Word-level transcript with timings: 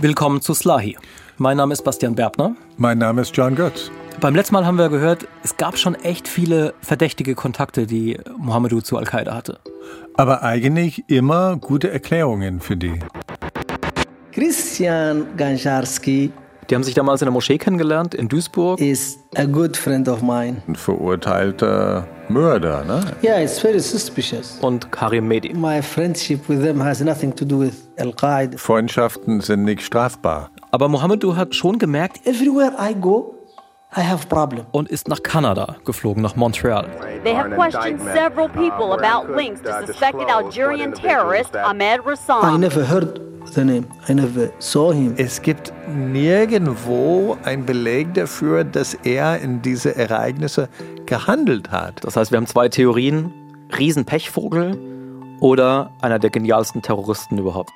Willkommen 0.00 0.40
zu 0.40 0.54
Slahi. 0.54 0.96
Mein 1.38 1.56
Name 1.56 1.72
ist 1.72 1.82
Bastian 1.82 2.14
Berbner. 2.14 2.54
Mein 2.76 2.98
Name 2.98 3.22
ist 3.22 3.36
John 3.36 3.54
Götz. 3.54 3.90
Beim 4.20 4.34
letzten 4.34 4.54
Mal 4.54 4.66
haben 4.66 4.78
wir 4.78 4.88
gehört, 4.88 5.26
es 5.42 5.56
gab 5.56 5.78
schon 5.78 5.94
echt 5.94 6.28
viele 6.28 6.74
verdächtige 6.80 7.34
Kontakte, 7.34 7.86
die 7.86 8.18
Mohamedou 8.36 8.80
zu 8.80 8.96
Al-Qaida 8.96 9.34
hatte. 9.34 9.60
Aber 10.14 10.42
eigentlich 10.42 11.04
immer 11.08 11.56
gute 11.56 11.90
Erklärungen 11.90 12.60
für 12.60 12.76
die. 12.76 12.98
Christian 14.32 15.36
Ganjarski 15.36 16.32
die 16.70 16.74
haben 16.74 16.82
sich 16.82 16.94
damals 16.94 17.20
in 17.20 17.26
der 17.26 17.32
Moschee 17.32 17.58
kennengelernt 17.58 18.14
in 18.14 18.28
Duisburg. 18.28 18.80
Is 18.80 19.18
a 19.36 19.44
good 19.44 19.76
friend 19.76 20.08
of 20.08 20.22
mine. 20.22 20.62
Ein 20.66 20.76
verurteilter 20.76 22.06
Mörder, 22.28 22.84
ne? 22.84 23.00
Yeah, 23.22 23.42
it's 23.42 23.60
very 23.60 23.80
suspicious. 23.80 24.58
Und 24.60 24.90
Karim 24.90 25.28
Mehdi. 25.28 25.54
My 25.54 25.82
friendship 25.82 26.48
with 26.48 26.62
them 26.62 26.82
has 26.82 27.00
nothing 27.00 27.34
to 27.36 27.44
do 27.44 27.60
with 27.60 27.74
Al-Qaeda. 27.98 28.58
Freundschaften 28.58 29.40
sind 29.40 29.64
nicht 29.64 29.82
strafbar. 29.82 30.50
Aber 30.70 30.88
Mohamedou 30.88 31.36
hat 31.36 31.54
schon 31.54 31.78
gemerkt, 31.78 32.26
everywhere 32.26 32.72
I 32.80 32.94
go, 32.94 33.34
I 33.96 34.00
have 34.00 34.26
problem. 34.26 34.66
Und 34.72 34.88
ist 34.88 35.08
nach 35.08 35.22
Kanada 35.22 35.76
geflogen, 35.84 36.22
nach 36.22 36.34
Montreal. 36.34 36.86
They 37.22 37.34
have 37.34 37.50
questioned 37.54 38.00
several 38.00 38.48
people 38.48 38.92
about 38.92 39.32
links 39.36 39.60
to 39.62 39.86
suspected 39.86 40.28
Algerian 40.28 40.92
terrorist 40.92 41.54
Ahmed 41.54 42.00
Rassam. 42.04 42.42
I 42.42 42.58
never 42.58 42.84
heard 42.88 43.20
Es 45.16 45.42
gibt 45.42 45.72
nirgendwo 45.88 47.36
ein 47.44 47.64
Beleg 47.64 48.14
dafür, 48.14 48.64
dass 48.64 48.94
er 48.94 49.40
in 49.40 49.62
diese 49.62 49.94
Ereignisse 49.94 50.68
gehandelt 51.06 51.70
hat. 51.70 52.04
Das 52.04 52.16
heißt, 52.16 52.30
wir 52.32 52.38
haben 52.38 52.46
zwei 52.46 52.68
Theorien: 52.68 53.32
Riesenpechvogel 53.78 54.78
oder 55.40 55.92
einer 56.00 56.18
der 56.18 56.30
genialsten 56.30 56.82
Terroristen 56.82 57.38
überhaupt. 57.38 57.70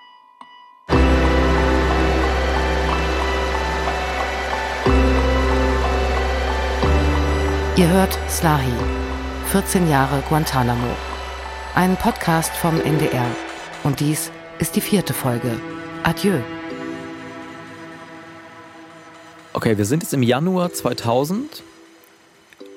Ihr 7.77 7.89
hört 7.89 8.19
Slahi, 8.29 8.73
14 9.53 9.89
Jahre 9.89 10.21
Guantanamo. 10.29 10.89
Ein 11.77 11.97
Podcast 11.97 12.51
vom 12.57 12.81
NDR. 12.81 13.27
Und 13.85 14.01
dies 14.01 14.33
ist 14.59 14.77
die 14.77 14.81
vierte 14.81 15.15
Folge. 15.15 15.51
Adieu. 16.03 16.39
Okay, 19.53 19.79
wir 19.79 19.85
sind 19.85 20.03
jetzt 20.03 20.15
im 20.15 20.23
Januar 20.23 20.73
2000. 20.73 21.63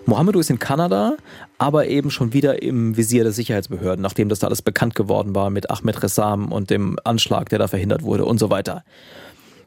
Mohamedou 0.05 0.39
ist 0.39 0.49
in 0.49 0.59
Kanada, 0.59 1.15
aber 1.57 1.87
eben 1.87 2.09
schon 2.09 2.33
wieder 2.33 2.61
im 2.63 2.97
Visier 2.97 3.23
der 3.23 3.33
Sicherheitsbehörden, 3.33 4.01
nachdem 4.01 4.29
das 4.29 4.39
da 4.39 4.47
alles 4.47 4.61
bekannt 4.61 4.95
geworden 4.95 5.35
war 5.35 5.49
mit 5.49 5.69
Ahmed 5.69 6.01
Ressam 6.01 6.51
und 6.51 6.69
dem 6.69 6.97
Anschlag, 7.03 7.49
der 7.49 7.59
da 7.59 7.67
verhindert 7.67 8.01
wurde 8.01 8.25
und 8.25 8.39
so 8.39 8.49
weiter. 8.49 8.83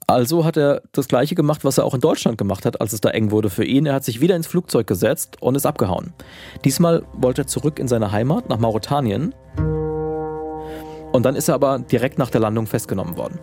Also 0.07 0.45
hat 0.45 0.57
er 0.57 0.83
das 0.93 1.09
Gleiche 1.09 1.35
gemacht, 1.35 1.65
was 1.65 1.79
er 1.79 1.85
auch 1.85 1.95
in 1.95 2.01
Deutschland 2.01 2.37
gemacht 2.37 2.67
hat, 2.67 2.81
als 2.81 2.93
es 2.93 3.01
da 3.01 3.11
eng 3.11 3.31
wurde 3.31 3.49
für 3.49 3.65
ihn. 3.65 3.87
Er 3.87 3.95
hat 3.95 4.05
sich 4.05 4.21
wieder 4.21 4.37
ins 4.37 4.47
Flugzeug 4.47 4.87
gesetzt 4.87 5.37
und 5.41 5.55
ist 5.55 5.67
abgehauen. 5.67 6.13
Diesmal 6.65 7.05
wollte 7.15 7.43
er 7.43 7.47
zurück 7.47 7.79
in 7.79 7.89
seine 7.89 8.13
Heimat, 8.13 8.49
nach 8.49 8.59
Mauretanien. 8.59 9.35
Und 11.15 11.23
dann 11.23 11.37
ist 11.37 11.49
er 11.49 11.55
aber 11.55 11.79
direkt 11.79 12.19
nach 12.19 12.29
der 12.29 12.41
Landung 12.41 12.67
festgenommen 12.67 13.17
worden. 13.17 13.39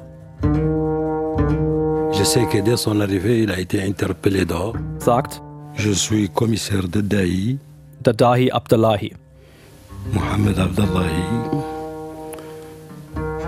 Je 2.12 2.26
sais 2.26 2.46
que 2.52 2.62
dès 2.62 2.76
son 2.76 3.00
arrivée, 3.00 3.44
il 3.44 3.52
a 3.52 3.58
été 3.58 3.82
interpellé 3.82 4.44
dehors. 4.46 4.76
Sagt. 5.00 5.42
Je 5.76 5.94
suis 5.94 6.28
commissaire 6.28 6.90
de 6.90 7.00
Dahi. 7.00 7.60
Dadahi 8.04 8.52
Abdullahi. 8.52 9.14
Mohammed 10.12 10.60
Abdullahi. 10.60 11.24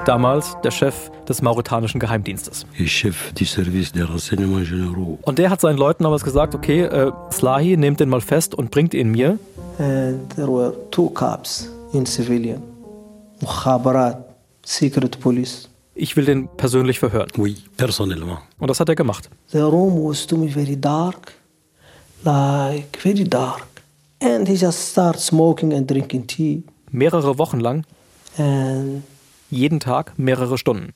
Damals 0.05 0.55
der 0.63 0.71
Chef 0.71 1.11
des 1.27 1.41
mauretanischen 1.41 1.99
Geheimdienstes. 1.99 2.65
Chef 2.85 3.33
du 3.33 3.43
service 3.43 3.91
des 3.91 4.09
renseignements 4.09 4.63
généraux. 4.63 5.19
Und 5.23 5.37
der 5.37 5.49
hat 5.49 5.59
seinen 5.59 5.77
Leuten 5.77 6.03
damals 6.03 6.23
gesagt, 6.23 6.55
okay, 6.55 6.83
äh, 6.83 7.11
Slahi, 7.29 7.75
nehmt 7.75 7.99
den 7.99 8.07
mal 8.07 8.21
fest 8.21 8.55
und 8.55 8.71
bringt 8.71 8.93
ihn 8.93 9.11
mir. 9.11 9.37
And 9.79 10.29
there 10.35 10.47
were 10.47 10.73
two 10.91 11.09
cops 11.09 11.69
in 11.91 12.05
civilian. 12.05 12.72
Mukhabarat, 13.43 14.17
Secret 14.65 15.19
Police. 15.19 15.69
Ich 15.95 16.15
will 16.15 16.25
den 16.25 16.47
persönlich 16.57 16.99
verhören. 16.99 17.29
Oui, 17.37 17.57
personnellement. 17.77 18.39
Und 18.57 18.69
das 18.69 18.79
hat 18.79 18.89
er 18.89 18.95
gemacht. 18.95 19.29
The 19.51 19.59
room 19.59 20.07
was 20.07 20.25
to 20.27 20.37
me 20.37 20.47
very 20.47 20.75
dark, 20.75 21.33
like 22.23 22.97
very 22.99 23.23
dark. 23.23 23.67
And 24.19 24.47
he 24.47 24.55
just 24.55 24.79
started 24.91 25.21
smoking 25.21 25.73
and 25.73 25.89
drinking 25.89 26.27
tea. 26.27 26.63
Mehrere 26.91 27.37
Wochen 27.37 27.59
lang. 27.59 27.85
And 28.37 29.03
jeden 29.51 29.79
Tag 29.79 30.13
mehrere 30.17 30.57
Stunden. 30.57 30.93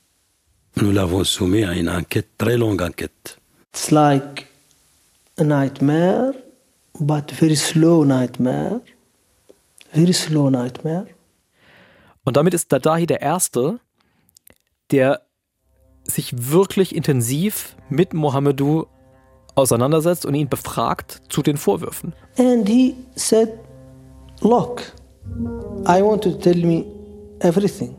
Nous 0.75 0.91
l'avons 0.91 1.23
soumis 1.25 1.65
à 1.65 1.73
une 1.73 1.89
enquête, 1.89 2.29
très 2.37 2.57
longue 2.57 2.81
enquête. 2.81 3.37
It's 3.73 3.91
like 3.91 4.47
a 5.37 5.43
nightmare, 5.43 6.33
but 6.99 7.31
very 7.31 7.55
slow 7.55 8.05
nightmare. 8.05 8.79
Very 9.93 10.13
slow 10.13 10.49
nightmare. 10.49 11.07
Und 12.27 12.35
damit 12.35 12.53
ist 12.53 12.73
Dadahi 12.73 13.05
der 13.05 13.21
Erste, 13.21 13.79
der 14.91 15.21
sich 16.03 16.51
wirklich 16.51 16.93
intensiv 16.93 17.77
mit 17.87 18.13
Mohamedou 18.13 18.87
auseinandersetzt 19.55 20.25
und 20.25 20.35
ihn 20.35 20.49
befragt 20.49 21.21
zu 21.29 21.41
den 21.41 21.55
Vorwürfen. 21.55 22.13
And 22.37 22.67
he 22.67 22.95
said, 23.15 23.53
look, 24.41 24.81
I 25.87 26.01
want 26.01 26.21
to 26.23 26.31
tell 26.31 26.57
me 26.57 26.83
everything 27.39 27.95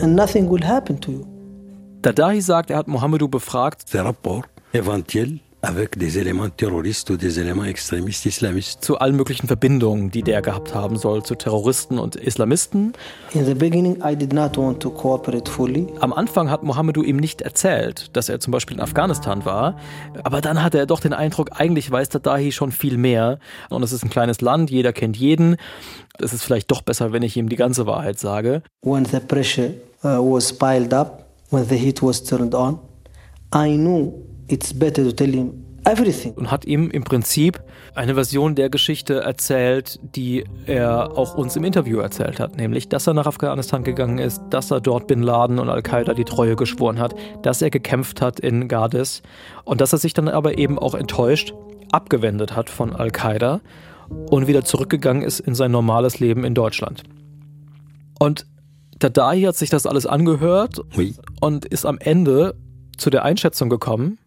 and 0.00 0.16
nothing 0.16 0.50
will 0.50 0.64
happen 0.64 0.98
to 0.98 1.12
you. 1.12 1.26
Dadahi 2.00 2.40
sagt, 2.40 2.70
er 2.70 2.78
hat 2.78 2.88
Mohamedou 2.88 3.28
befragt. 3.28 3.92
Der 3.92 4.06
Rapport, 4.06 4.48
eventuell 4.72 5.40
avec 5.60 5.98
des 5.98 6.18
éléments 6.18 6.48
terroristes 6.48 7.10
ou 7.10 7.16
des 7.16 7.40
éléments 7.40 7.64
extrémistes 7.64 8.26
islamistes. 8.26 8.84
Zu 8.84 8.96
allen 8.98 9.16
möglichen 9.16 9.48
Verbindungen, 9.48 10.10
die 10.10 10.22
der 10.22 10.40
gehabt 10.40 10.74
haben 10.74 10.96
soll 10.96 11.24
zu 11.24 11.34
Terroristen 11.34 11.98
und 11.98 12.14
Islamisten. 12.16 12.92
In 13.34 13.44
the 13.44 13.54
beginning 13.54 13.96
I 14.04 14.14
did 14.14 14.32
not 14.32 14.56
want 14.56 14.80
to 14.80 14.90
cooperate 14.90 15.50
fully. 15.50 15.88
Am 16.00 16.12
Anfang 16.12 16.48
hat 16.48 16.62
Mohamedou 16.62 17.02
ihm 17.02 17.16
nicht 17.16 17.42
erzählt, 17.42 18.16
dass 18.16 18.28
er 18.28 18.38
zum 18.38 18.52
Beispiel 18.52 18.76
in 18.76 18.82
Afghanistan 18.82 19.44
war, 19.44 19.76
aber 20.22 20.40
dann 20.40 20.62
hatte 20.62 20.78
er 20.78 20.86
doch 20.86 21.00
den 21.00 21.12
Eindruck, 21.12 21.50
eigentlich 21.52 21.90
weiß 21.90 22.08
Dadahi 22.10 22.52
schon 22.52 22.70
viel 22.70 22.96
mehr 22.96 23.38
und 23.68 23.82
es 23.82 23.92
ist 23.92 24.04
ein 24.04 24.10
kleines 24.10 24.40
Land, 24.40 24.70
jeder 24.70 24.92
kennt 24.92 25.16
jeden. 25.16 25.56
Es 26.20 26.32
ist 26.32 26.44
vielleicht 26.44 26.70
doch 26.70 26.82
besser, 26.82 27.12
wenn 27.12 27.22
ich 27.22 27.36
ihm 27.36 27.48
die 27.48 27.56
ganze 27.56 27.86
Wahrheit 27.86 28.18
sage. 28.18 28.62
When 28.82 29.04
the 29.04 29.20
pressure 29.20 29.74
uh, 30.04 30.18
was 30.18 30.52
piled 30.52 30.94
up, 30.94 31.26
when 31.50 31.64
the 31.68 31.76
heat 31.76 32.00
was 32.00 32.22
turned 32.22 32.54
on, 32.54 32.78
I 33.52 33.76
knew 33.76 34.12
it's 34.48 34.72
better 34.72 35.04
to 35.04 35.12
tell 35.12 35.30
him 35.30 35.64
everything. 35.84 36.32
Und 36.34 36.50
hat 36.50 36.64
ihm 36.64 36.90
im 36.90 37.04
Prinzip 37.04 37.60
eine 37.94 38.14
Version 38.14 38.54
der 38.54 38.70
Geschichte 38.70 39.20
erzählt, 39.20 39.98
die 40.02 40.44
er 40.66 41.16
auch 41.16 41.34
uns 41.34 41.56
im 41.56 41.64
Interview 41.64 41.98
erzählt 42.00 42.40
hat, 42.40 42.56
nämlich, 42.56 42.88
dass 42.88 43.06
er 43.06 43.14
nach 43.14 43.26
Afghanistan 43.26 43.84
gegangen 43.84 44.18
ist, 44.18 44.42
dass 44.50 44.70
er 44.70 44.80
dort 44.80 45.06
Bin 45.06 45.22
Laden 45.22 45.58
und 45.58 45.68
Al-Qaida 45.68 46.14
die 46.14 46.24
Treue 46.24 46.56
geschworen 46.56 46.98
hat, 46.98 47.14
dass 47.42 47.62
er 47.62 47.70
gekämpft 47.70 48.20
hat 48.20 48.40
in 48.40 48.68
Gades 48.68 49.22
und 49.64 49.80
dass 49.80 49.92
er 49.92 49.98
sich 49.98 50.14
dann 50.14 50.28
aber 50.28 50.58
eben 50.58 50.78
auch 50.78 50.94
enttäuscht 50.94 51.54
abgewendet 51.90 52.54
hat 52.54 52.68
von 52.68 52.94
Al-Qaida 52.94 53.60
und 54.30 54.46
wieder 54.46 54.64
zurückgegangen 54.64 55.22
ist 55.22 55.40
in 55.40 55.54
sein 55.54 55.70
normales 55.70 56.20
Leben 56.20 56.44
in 56.44 56.54
Deutschland. 56.54 57.02
Und 58.18 58.46
Dadahi 58.98 59.42
hat 59.42 59.56
sich 59.56 59.70
das 59.70 59.86
alles 59.86 60.06
angehört 60.06 60.80
oui. 60.96 61.14
und 61.40 61.64
ist 61.64 61.86
am 61.86 61.98
Ende 61.98 62.54
zu 62.96 63.10
der 63.10 63.24
Einschätzung 63.24 63.68
gekommen, 63.68 64.18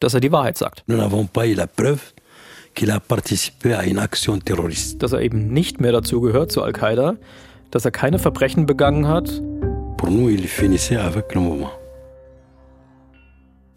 dass 0.00 0.14
er 0.14 0.20
die 0.20 0.32
Wahrheit 0.32 0.58
sagt. 0.58 0.84
Nous 0.86 0.96
n'avons 0.96 1.26
pas 1.26 1.46
eu 1.46 1.54
la 1.54 1.66
preuve 1.66 2.12
qu'il 2.74 2.90
a 2.90 3.00
participé 3.00 3.74
à 3.74 3.84
une 3.84 3.98
action 3.98 4.38
terroriste. 4.38 4.98
Dass 4.98 5.12
er 5.12 5.20
eben 5.20 5.52
nicht 5.52 5.80
mehr 5.80 5.92
dazu 5.92 6.20
gehört 6.20 6.52
zu 6.52 6.62
Al-Qaida, 6.62 7.16
dass 7.70 7.84
er 7.84 7.90
keine 7.90 8.18
Verbrechen 8.18 8.66
begangen 8.66 9.08
hat. 9.08 9.30
Pour 9.96 10.10
nous, 10.10 10.28
il 10.28 10.46
finissait 10.46 10.96
avec 10.96 11.34
le 11.34 11.40
moment. 11.40 11.70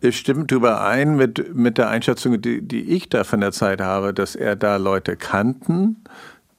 Es 0.01 0.15
stimmt 0.15 0.51
überein 0.51 1.15
mit, 1.15 1.55
mit 1.55 1.77
der 1.77 1.89
Einschätzung, 1.89 2.39
die, 2.39 2.61
die 2.61 2.81
ich 2.81 3.09
da 3.09 3.23
von 3.23 3.41
der 3.41 3.51
Zeit 3.51 3.81
habe, 3.81 4.13
dass 4.13 4.35
er 4.35 4.55
da 4.55 4.77
Leute 4.77 5.15
kannten, 5.15 6.03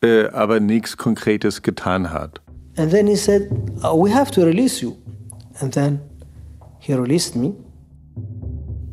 äh, 0.02 0.26
aber 0.28 0.58
nichts 0.58 0.96
Konkretes 0.96 1.62
getan 1.62 2.10
hat. 2.10 2.40
And 2.76 2.90
then 2.90 3.06
he 3.06 3.16
said, 3.16 3.48
oh, 3.84 3.96
we 3.96 4.12
have 4.12 4.30
to 4.32 4.42
release 4.42 4.82
you. 4.82 4.96
And 5.60 5.72
then 5.72 6.00
he 6.88 6.94
released 6.94 7.36
me. 7.36 7.52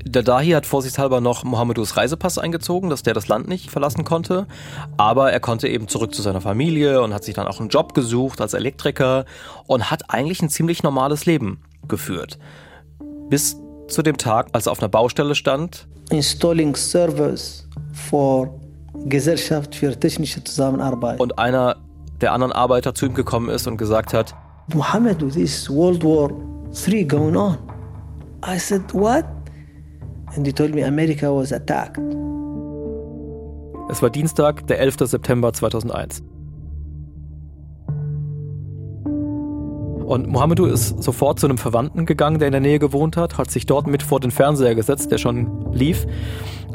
Dadahi 0.06 0.52
hat 0.52 0.66
vorsichtshalber 0.66 1.20
noch 1.22 1.44
Mohamedous 1.44 1.98
Reisepass 1.98 2.38
eingezogen, 2.38 2.90
dass 2.90 3.04
der 3.04 3.14
das 3.14 3.28
Land 3.28 3.48
nicht 3.48 3.72
verlassen 3.72 4.04
konnte. 4.04 4.48
Aber 4.98 5.32
er 5.32 5.40
konnte 5.40 5.68
eben 5.68 5.88
zurück 5.88 6.14
zu 6.14 6.22
seiner 6.22 6.42
Familie 6.42 7.02
und 7.02 7.14
hat 7.14 7.24
sich 7.24 7.34
dann 7.34 7.48
auch 7.48 7.60
einen 7.60 7.70
Job 7.70 7.94
gesucht 7.94 8.40
als 8.40 8.54
Elektriker 8.54 9.26
und 9.66 9.90
hat 9.90 10.10
eigentlich 10.10 10.42
ein 10.42 10.50
ziemlich 10.50 10.84
normales 10.84 11.26
Leben 11.26 11.62
geführt. 11.88 12.38
Bis 13.30 13.58
zu 13.88 14.04
dem 14.04 14.18
Tag, 14.18 14.50
als 14.52 14.68
er 14.68 14.74
auf 14.74 14.80
einer 14.80 14.90
Baustelle 14.90 15.34
stand. 15.34 15.88
Installing 16.12 16.76
servers 16.76 17.68
for 17.94 18.60
Gesellschaft 19.06 19.74
für 19.74 19.98
technische 20.00 20.44
Zusammenarbeit. 20.44 21.20
Und 21.20 21.40
einer 21.40 21.78
der 22.22 22.34
anderen 22.34 22.54
Arbeiter 22.54 22.94
zu 22.94 23.06
ihm 23.08 23.14
gekommen 23.14 23.50
ist 23.50 23.68
und 23.68 23.78
gesagt 23.78 24.14
hat, 24.14 24.36
Mohammed, 24.74 25.20
this 25.34 25.70
World 25.70 26.04
War 26.04 26.30
three 26.72 27.04
going 27.04 27.36
on. 27.36 27.58
I 28.48 28.60
said, 28.60 28.94
What? 28.94 29.26
And 30.36 30.46
he 30.46 30.54
told 30.54 30.76
me 30.76 30.84
America 30.84 31.34
was 31.34 31.52
attacked. 31.52 32.00
Es 33.90 34.02
war 34.02 34.10
Dienstag, 34.10 34.68
der 34.68 34.80
11. 34.80 34.98
September 35.08 35.54
2001. 35.54 36.22
Und 40.06 40.28
Mohamedou 40.28 40.66
ist 40.66 41.02
sofort 41.02 41.40
zu 41.40 41.48
einem 41.48 41.58
Verwandten 41.58 42.06
gegangen, 42.06 42.38
der 42.38 42.48
in 42.48 42.52
der 42.52 42.62
Nähe 42.62 42.78
gewohnt 42.78 43.18
hat, 43.18 43.40
hat 43.40 43.50
sich 43.50 43.66
dort 43.66 43.88
mit 43.88 44.04
vor 44.04 44.20
den 44.20 44.30
Fernseher 44.30 44.76
gesetzt, 44.76 45.12
der 45.12 45.18
schon 45.18 45.74
lief. 45.74 46.06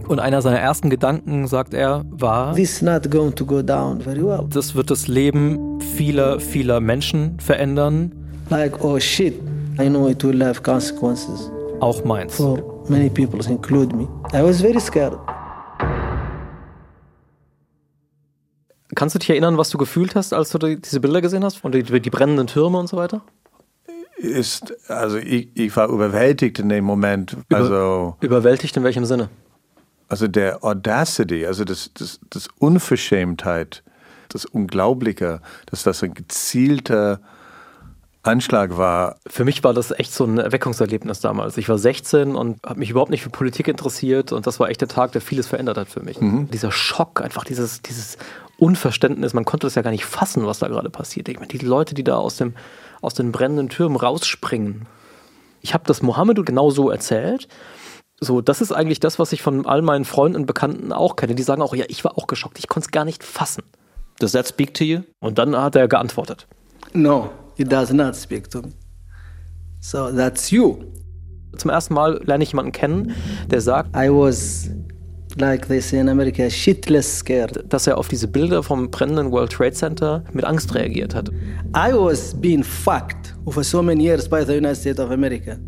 Und 0.09 0.19
einer 0.19 0.43
seiner 0.43 0.59
ersten 0.59 0.91
Gedanken, 0.91 1.47
sagt 1.47 1.73
er, 1.73 2.05
war, 2.11 2.55
This 2.55 2.83
not 2.83 3.09
going 3.11 3.33
to 3.37 3.47
go 3.47 3.63
down 3.63 4.01
very 4.01 4.25
well. 4.25 4.47
das 4.49 4.75
wird 4.75 4.91
das 4.91 5.07
Leben 5.07 5.81
vieler, 5.81 6.41
vieler 6.41 6.81
Menschen 6.81 7.39
verändern, 7.39 8.13
Like, 8.49 8.83
oh 8.85 8.99
shit, 8.99 9.35
I 9.81 9.89
know 9.89 10.09
it 10.09 10.25
will 10.25 10.43
have 10.45 10.61
consequences 10.63 11.49
auch 11.81 12.05
meins. 12.05 12.37
for 12.37 12.85
many 12.89 13.09
people, 13.09 13.41
include 13.51 13.95
me. 13.95 14.09
I 14.33 14.43
was 14.43 14.61
very 14.61 14.81
scared. 14.81 15.19
Kannst 18.95 19.15
du 19.15 19.19
dich 19.19 19.31
erinnern, 19.31 19.57
was 19.57 19.71
du 19.71 19.79
gefühlt 19.79 20.15
hast, 20.15 20.33
als 20.35 20.51
du 20.51 20.59
die, 20.59 20.81
diese 20.81 21.01
Bilder 21.01 21.21
gesehen 21.21 21.45
hast 21.45 21.65
und 21.65 21.75
die, 21.75 21.83
die 21.83 22.11
brennenden 22.11 22.47
Türme 22.49 22.79
und 22.79 22.89
so 22.89 22.97
weiter? 22.97 23.23
Ist, 24.17 24.75
also 24.91 25.17
ich, 25.17 25.49
ich 25.55 25.75
war 25.77 25.89
überwältigt 25.89 26.59
in 26.59 26.69
dem 26.69 26.85
Moment. 26.85 27.37
Also, 27.53 28.17
Überwältigt 28.21 28.77
in 28.77 28.85
welchem 28.85 29.05
Sinne? 29.05 29.31
also 30.11 30.27
der 30.27 30.63
Audacity, 30.65 31.47
also 31.47 31.65
das, 31.65 31.93
das, 31.95 32.21
das 32.29 32.49
Unverschämtheit, 32.59 33.83
das 34.29 34.45
Unglaubliche, 34.45 35.41
dass 35.67 35.85
das 35.85 36.03
ein 36.03 36.15
gezielter 36.15 37.21
Anschlag 38.23 38.77
war. 38.77 39.17
Für 39.27 39.45
mich 39.45 39.65
war 39.65 39.73
das 39.73 39.93
echt 39.93 40.13
so 40.13 40.25
ein 40.25 40.39
Erweckungserlebnis 40.39 41.21
damals. 41.21 41.57
Ich 41.57 41.69
war 41.69 41.79
16 41.79 42.35
und 42.35 42.59
habe 42.65 42.79
mich 42.79 42.91
überhaupt 42.91 43.11
nicht 43.11 43.23
für 43.23 43.31
Politik 43.31 43.67
interessiert 43.69 44.33
und 44.33 44.47
das 44.47 44.61
war 44.61 44.69
echt 44.69 44.83
der 44.83 44.89
Tag, 44.89 45.13
der 45.13 45.23
vieles 45.23 45.47
verändert 45.47 45.79
hat 45.79 45.89
für 45.89 46.01
mich. 46.01 46.19
Dieser 46.53 46.71
Schock, 46.71 47.23
einfach 47.23 47.45
dieses, 47.45 47.81
dieses 47.81 48.19
Unverständnis, 48.59 49.33
man 49.33 49.47
konnte 49.47 49.67
das 49.67 49.75
ja 49.75 49.83
gar 49.83 49.91
nicht 49.91 50.05
fassen, 50.05 50.45
was 50.45 50.59
da 50.59 50.69
gerade 50.69 50.91
passiert. 50.91 51.29
Ich 51.31 51.37
meine, 51.37 51.49
die 51.49 51.59
Leute, 51.59 51.95
die 51.95 52.05
da 52.05 52.17
aus, 52.17 52.37
dem, 52.37 52.55
aus 53.01 53.15
den 53.15 53.33
brennenden 53.33 53.71
Türmen 53.71 53.97
rausspringen. 53.97 54.87
Ich 55.63 55.73
habe 55.73 55.85
das 55.87 56.03
Mohammed 56.03 56.45
genau 56.45 56.71
so 56.71 56.91
erzählt. 56.91 57.49
So, 58.21 58.43
das 58.43 58.61
ist 58.61 58.71
eigentlich 58.71 59.01
das, 59.01 59.19
was 59.19 59.33
ich 59.33 59.41
von 59.41 59.65
all 59.65 59.81
meinen 59.81 60.05
Freunden 60.05 60.37
und 60.37 60.47
Bekannten 60.47 60.93
auch 60.93 61.17
kenne. 61.17 61.35
Die 61.35 61.43
sagen 61.43 61.63
auch, 61.63 61.75
ja, 61.75 61.87
ich 61.89 62.05
war 62.05 62.19
auch 62.19 62.27
geschockt, 62.27 62.59
ich 62.59 62.69
konnte 62.69 62.89
es 62.89 62.91
gar 62.91 63.07
nicht 63.07 63.25
fassen. 63.25 63.63
Does 64.19 64.33
that 64.33 64.47
speak 64.47 64.75
to 64.75 64.85
you? 64.85 65.01
Und 65.21 65.39
dann 65.39 65.57
hat 65.57 65.75
er 65.75 65.89
geantwortet. 65.89 66.47
No, 66.93 67.31
it 67.61 67.69
does 67.69 67.93
not 67.93 68.17
speak 68.17 68.49
to 68.51 68.63
me. 68.63 68.73
So 69.81 70.11
that's 70.11 70.51
you. 70.51 70.79
Zum 71.57 71.71
ersten 71.71 71.95
Mal 71.95 72.21
lerne 72.25 72.43
ich 72.43 72.53
jemanden 72.53 72.73
kennen, 72.73 73.15
der 73.51 73.61
sagt, 73.61 73.95
I 73.95 74.09
was, 74.09 74.71
like 75.37 75.67
they 75.69 75.81
say 75.81 75.99
in 76.01 76.09
America, 76.09 76.49
shitless 76.49 77.19
scared. 77.19 77.65
dass 77.69 77.87
er 77.87 77.99
auf 77.99 78.09
diese 78.09 78.29
Bilder 78.29 78.63
vom 78.63 78.91
brennenden 78.91 79.31
World 79.31 79.53
Trade 79.53 79.73
Center 79.73 80.25
mit 80.33 80.45
Angst 80.45 80.75
reagiert 80.75 81.15
hat. 81.15 81.29
I 81.77 81.93
was 81.93 82.35
being 82.41 82.63
fucked 82.63 83.35
for 83.49 83.63
so 83.63 83.83
many 83.83 84.05
years 84.05 84.29
by 84.29 84.45
the 84.45 84.55
United 84.55 84.77
States 84.77 84.99
of 84.99 85.11
America. 85.11 85.59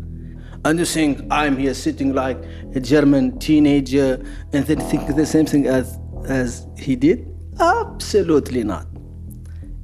And 0.65 0.79
you 0.79 0.85
think 0.85 1.19
I'm 1.29 1.57
here 1.57 1.73
sitting 1.73 2.13
like 2.13 2.37
a 2.73 2.79
German 2.79 3.37
teenager 3.39 4.19
and 4.53 4.65
then 4.65 4.79
think 4.79 5.13
the 5.13 5.25
same 5.25 5.45
thing 5.45 5.67
as, 5.67 5.99
as 6.27 6.65
he 6.77 6.95
did? 6.95 7.27
Absolutely 7.59 8.63
not. 8.63 8.87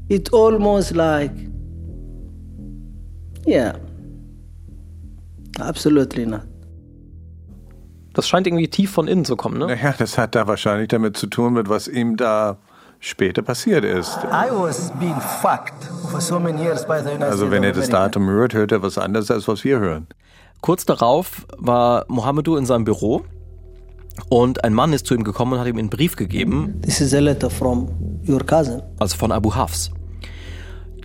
It 0.07 0.31
almost 0.31 0.95
like, 0.95 1.48
yeah, 3.47 3.73
absolutely 5.59 6.25
not. 6.25 6.41
Das 8.13 8.27
scheint 8.27 8.47
irgendwie 8.47 8.67
tief 8.67 8.91
von 8.91 9.07
innen 9.07 9.23
zu 9.23 9.35
kommen, 9.35 9.57
ne? 9.59 9.67
Naja, 9.67 9.93
das 9.97 10.17
hat 10.17 10.35
da 10.35 10.47
wahrscheinlich 10.47 10.87
damit 10.89 11.15
zu 11.15 11.27
tun, 11.27 11.53
mit 11.53 11.69
was 11.69 11.87
ihm 11.87 12.17
da 12.17 12.57
später 12.99 13.41
passiert 13.41 13.85
ist. 13.85 14.17
I 14.25 14.49
was 14.51 14.91
being 14.99 15.15
fucked 15.41 15.85
for 16.09 16.19
so 16.19 16.39
many 16.39 16.61
years 16.61 16.85
by 16.85 16.99
the 17.01 17.09
United 17.11 17.23
Also 17.29 17.49
wenn 17.51 17.63
er 17.63 17.71
das. 17.71 17.89
Datum 17.89 18.27
hört, 18.27 18.53
hört 18.53 18.71
er 18.71 18.81
was 18.81 18.97
anderes, 18.97 19.31
als 19.31 19.47
was 19.47 19.63
wir 19.63 19.79
hören. 19.79 20.07
Kurz 20.61 20.85
darauf 20.85 21.45
war 21.57 22.03
Mohamedou 22.09 22.57
in 22.57 22.65
seinem 22.65 22.83
Büro 22.83 23.21
und 24.27 24.65
ein 24.65 24.73
Mann 24.73 24.91
ist 24.91 25.05
zu 25.05 25.13
ihm 25.15 25.23
gekommen 25.23 25.53
und 25.53 25.59
hat 25.59 25.67
ihm 25.67 25.77
einen 25.77 25.89
Brief 25.89 26.17
gegeben, 26.17 26.81
This 26.81 26.99
is 26.99 27.13
a 27.13 27.19
letter 27.19 27.49
from 27.49 27.87
your 28.27 28.43
cousin. 28.45 28.81
also 28.99 29.15
von 29.15 29.31
Abu 29.31 29.55
Hafs. 29.55 29.91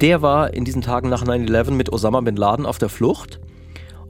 Der 0.00 0.22
war 0.22 0.52
in 0.52 0.64
diesen 0.64 0.82
Tagen 0.82 1.08
nach 1.08 1.24
9-11 1.24 1.70
mit 1.72 1.92
Osama 1.92 2.20
bin 2.20 2.36
Laden 2.36 2.66
auf 2.66 2.78
der 2.78 2.88
Flucht 2.88 3.40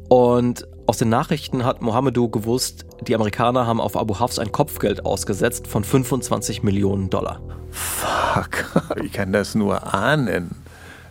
und 0.09 0.67
aus 0.87 0.99
den 0.99 1.09
Nachrichten 1.09 1.65
hat 1.65 1.83
Mohamedou 1.83 2.29
gewusst, 2.29 2.85
die 3.07 3.15
Amerikaner 3.15 3.67
haben 3.67 3.81
auf 3.81 3.97
Abu 3.97 4.19
Hafs 4.19 4.39
ein 4.39 4.53
Kopfgeld 4.53 5.05
ausgesetzt 5.05 5.67
von 5.67 5.85
25 5.85 6.63
Millionen 6.63 7.11
Dollar. 7.11 7.41
Fuck, 7.71 8.67
ich 9.03 9.13
kann 9.13 9.33
das 9.33 9.55
nur 9.55 9.95
ahnen. 9.95 10.51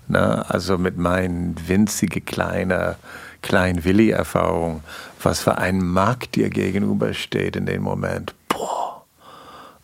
Na, 0.07 0.41
also 0.43 0.77
mit 0.77 0.97
meinen 0.97 1.55
winzige 1.67 2.19
kleiner 2.21 2.97
kleinen 3.43 3.83
Willi-Erfahrung, 3.83 4.81
was 5.21 5.41
für 5.41 5.59
ein 5.59 5.85
Markt 5.85 6.35
dir 6.35 6.49
gegenübersteht 6.49 7.55
in 7.55 7.67
dem 7.67 7.83
Moment. 7.83 8.33
Boah. 8.47 9.03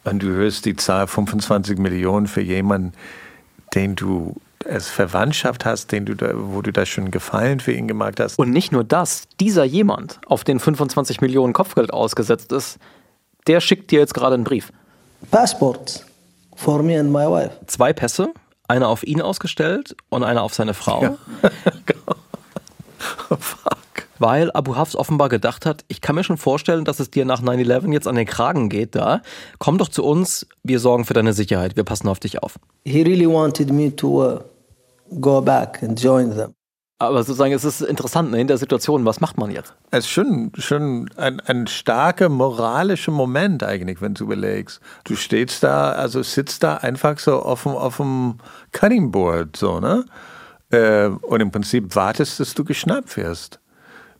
Und 0.04 0.24
du 0.24 0.28
hörst 0.28 0.66
die 0.66 0.76
Zahl 0.76 1.08
25 1.08 1.78
Millionen 1.78 2.28
für 2.28 2.42
jemanden, 2.42 2.94
den 3.76 3.96
du 3.96 4.36
als 4.68 4.90
Verwandtschaft 4.90 5.66
hast, 5.66 5.92
den 5.92 6.06
du 6.06 6.16
da, 6.16 6.32
wo 6.34 6.62
du 6.62 6.72
da 6.72 6.86
schon 6.86 7.12
Gefallen 7.12 7.60
für 7.60 7.72
ihn 7.72 7.88
gemacht 7.88 8.20
hast. 8.20 8.38
Und 8.38 8.52
nicht 8.52 8.72
nur 8.72 8.84
das, 8.84 9.24
dieser 9.40 9.64
jemand, 9.64 10.20
auf 10.28 10.44
den 10.44 10.60
25 10.60 11.22
Millionen 11.22 11.54
Kopfgeld 11.54 11.94
ausgesetzt 11.94 12.52
ist, 12.52 12.78
der 13.48 13.62
schickt 13.62 13.92
dir 13.92 14.00
jetzt 14.00 14.14
gerade 14.14 14.36
einen 14.36 14.44
Brief. 14.44 14.72
Passports 15.32 16.06
for 16.56 16.84
me 16.84 17.00
and 17.00 17.12
my 17.12 17.26
wife. 17.26 17.52
Zwei 17.68 17.94
Pässe, 17.94 18.34
einer 18.68 18.88
auf 18.88 19.04
ihn 19.04 19.22
ausgestellt 19.22 19.96
und 20.10 20.24
einer 20.24 20.44
auf 20.44 20.54
seine 20.54 20.74
Frau. 20.74 21.18
Fuck. 21.40 21.96
Weil 24.20 24.52
Abu 24.54 24.76
Hafs 24.76 24.96
offenbar 24.96 25.30
gedacht 25.30 25.66
hat, 25.66 25.86
ich 25.88 26.02
kann 26.02 26.16
mir 26.16 26.24
schon 26.24 26.38
vorstellen, 26.38 26.86
dass 26.86 27.00
es 27.00 27.10
dir 27.10 27.26
nach 27.26 27.42
9-11 27.42 27.92
jetzt 27.94 28.08
an 28.08 28.16
den 28.16 28.28
Kragen 28.28 28.70
geht 28.70 28.96
da. 28.96 29.22
Komm 29.58 29.78
doch 29.78 29.90
zu 29.90 30.04
uns, 30.04 30.46
wir 30.64 30.80
sorgen 30.80 31.06
für 31.06 31.14
deine 31.14 31.34
Sicherheit, 31.34 31.76
wir 31.76 31.84
passen 31.84 32.08
auf 32.08 32.20
dich 32.20 32.44
auf. 32.44 32.60
He 32.86 33.02
really 33.02 33.28
wanted 33.28 33.72
me 33.72 33.96
to 33.96 34.24
uh, 34.24 34.40
go 35.20 35.42
back 35.42 35.82
and 35.82 36.02
join 36.02 36.36
them. 36.36 36.54
Aber 37.02 37.24
sozusagen, 37.24 37.54
es 37.54 37.64
ist 37.64 37.80
interessant 37.80 38.32
ne, 38.32 38.42
in 38.42 38.48
der 38.48 38.58
Situation, 38.58 39.06
was 39.06 39.22
macht 39.22 39.38
man 39.38 39.52
jetzt? 39.52 39.74
Es 39.90 40.00
ist 40.00 40.10
schon, 40.10 40.52
schon 40.58 41.10
ein, 41.16 41.40
ein 41.40 41.66
starker 41.66 42.28
moralischer 42.28 43.14
Moment 43.14 43.64
eigentlich, 43.64 44.02
wenn 44.02 44.16
du 44.16 44.26
überlegst. 44.26 44.82
Du 45.06 45.16
stehst 45.16 45.64
da, 45.64 45.94
also 45.94 46.22
sitzt 46.24 46.62
da 46.62 46.76
einfach 46.76 47.18
so 47.18 47.42
auf 47.42 47.64
dem, 47.64 47.72
auf 47.72 47.98
dem 47.98 48.36
Cutting 48.74 49.12
Board, 49.12 49.56
so, 49.56 49.80
ne? 49.80 50.04
Äh, 50.72 51.08
Und 51.08 51.40
im 51.40 51.52
Prinzip 51.52 51.96
wartest, 51.96 52.42
dass 52.42 52.54
du 52.54 52.66
geschnappt 52.66 53.16
wirst. 53.16 53.62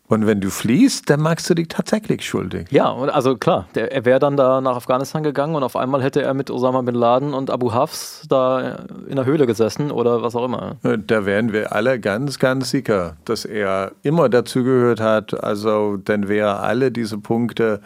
Und 0.10 0.26
wenn 0.26 0.42
du 0.42 0.50
fliehst, 0.50 1.08
dann 1.12 1.22
machst 1.22 1.48
du 1.52 1.54
dich 1.54 1.68
tatsächlich 1.68 2.26
schuldig. 2.26 2.66
Ja, 2.72 2.92
also 2.96 3.38
klar, 3.38 3.68
der, 3.76 3.92
er 3.92 4.06
wäre 4.06 4.18
dann 4.18 4.38
da 4.38 4.60
nach 4.60 4.76
Afghanistan 4.76 5.22
gegangen 5.22 5.54
und 5.54 5.62
auf 5.62 5.76
einmal 5.76 6.02
hätte 6.02 6.24
er 6.24 6.34
mit 6.34 6.50
Osama 6.50 6.82
bin 6.82 6.96
Laden 6.96 7.36
und 7.36 7.52
Abu 7.52 7.74
Hafs 7.74 8.26
da 8.28 8.86
in 9.08 9.18
der 9.18 9.26
Höhle 9.26 9.46
gesessen 9.46 9.92
oder 9.92 10.24
was 10.24 10.36
auch 10.36 10.46
immer. 10.46 10.78
Äh, 10.82 10.98
Da 10.98 11.28
wären 11.28 11.54
wir 11.54 11.74
alle 11.74 12.00
ganz, 12.00 12.40
ganz 12.40 12.72
sicher, 12.72 13.18
dass 13.26 13.46
er 13.46 13.92
immer 14.02 14.30
dazugehört 14.30 15.00
hat. 15.00 15.44
Also 15.44 15.98
dann 15.98 16.28
wäre 16.28 16.60
alle 16.60 16.92
diese 16.92 17.20
Punkte, 17.20 17.80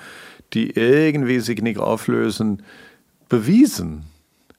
die 0.53 0.71
irgendwie 0.77 1.41
sich 1.41 1.61
nicht 1.61 1.77
auflösen, 1.77 2.63
bewiesen. 3.27 4.05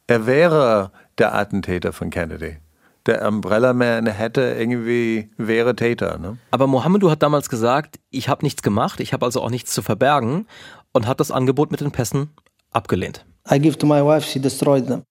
Er 0.06 0.26
wäre 0.26 0.90
der 1.16 1.34
Attentäter 1.34 1.94
von 1.94 2.10
Kennedy. 2.10 2.58
Der 3.06 3.26
Umbrella 3.28 3.74
Man 3.74 4.06
hätte 4.06 4.56
irgendwie, 4.58 5.30
wäre 5.36 5.76
Täter. 5.76 6.18
Ne? 6.18 6.38
Aber 6.50 6.66
Mohamedou 6.66 7.10
hat 7.10 7.22
damals 7.22 7.50
gesagt, 7.50 8.00
ich 8.10 8.28
habe 8.28 8.44
nichts 8.44 8.62
gemacht, 8.62 9.00
ich 9.00 9.12
habe 9.12 9.26
also 9.26 9.42
auch 9.42 9.50
nichts 9.50 9.72
zu 9.72 9.82
verbergen 9.82 10.46
und 10.92 11.06
hat 11.06 11.20
das 11.20 11.30
Angebot 11.30 11.70
mit 11.70 11.80
den 11.80 11.90
Pässen 11.90 12.30
abgelehnt. 12.70 13.26
I 13.50 13.58
give 13.58 13.76
to 13.76 13.86
my 13.86 14.02
wife, 14.02 14.26
she 14.26 14.40
destroyed 14.40 14.86
them. 14.86 15.02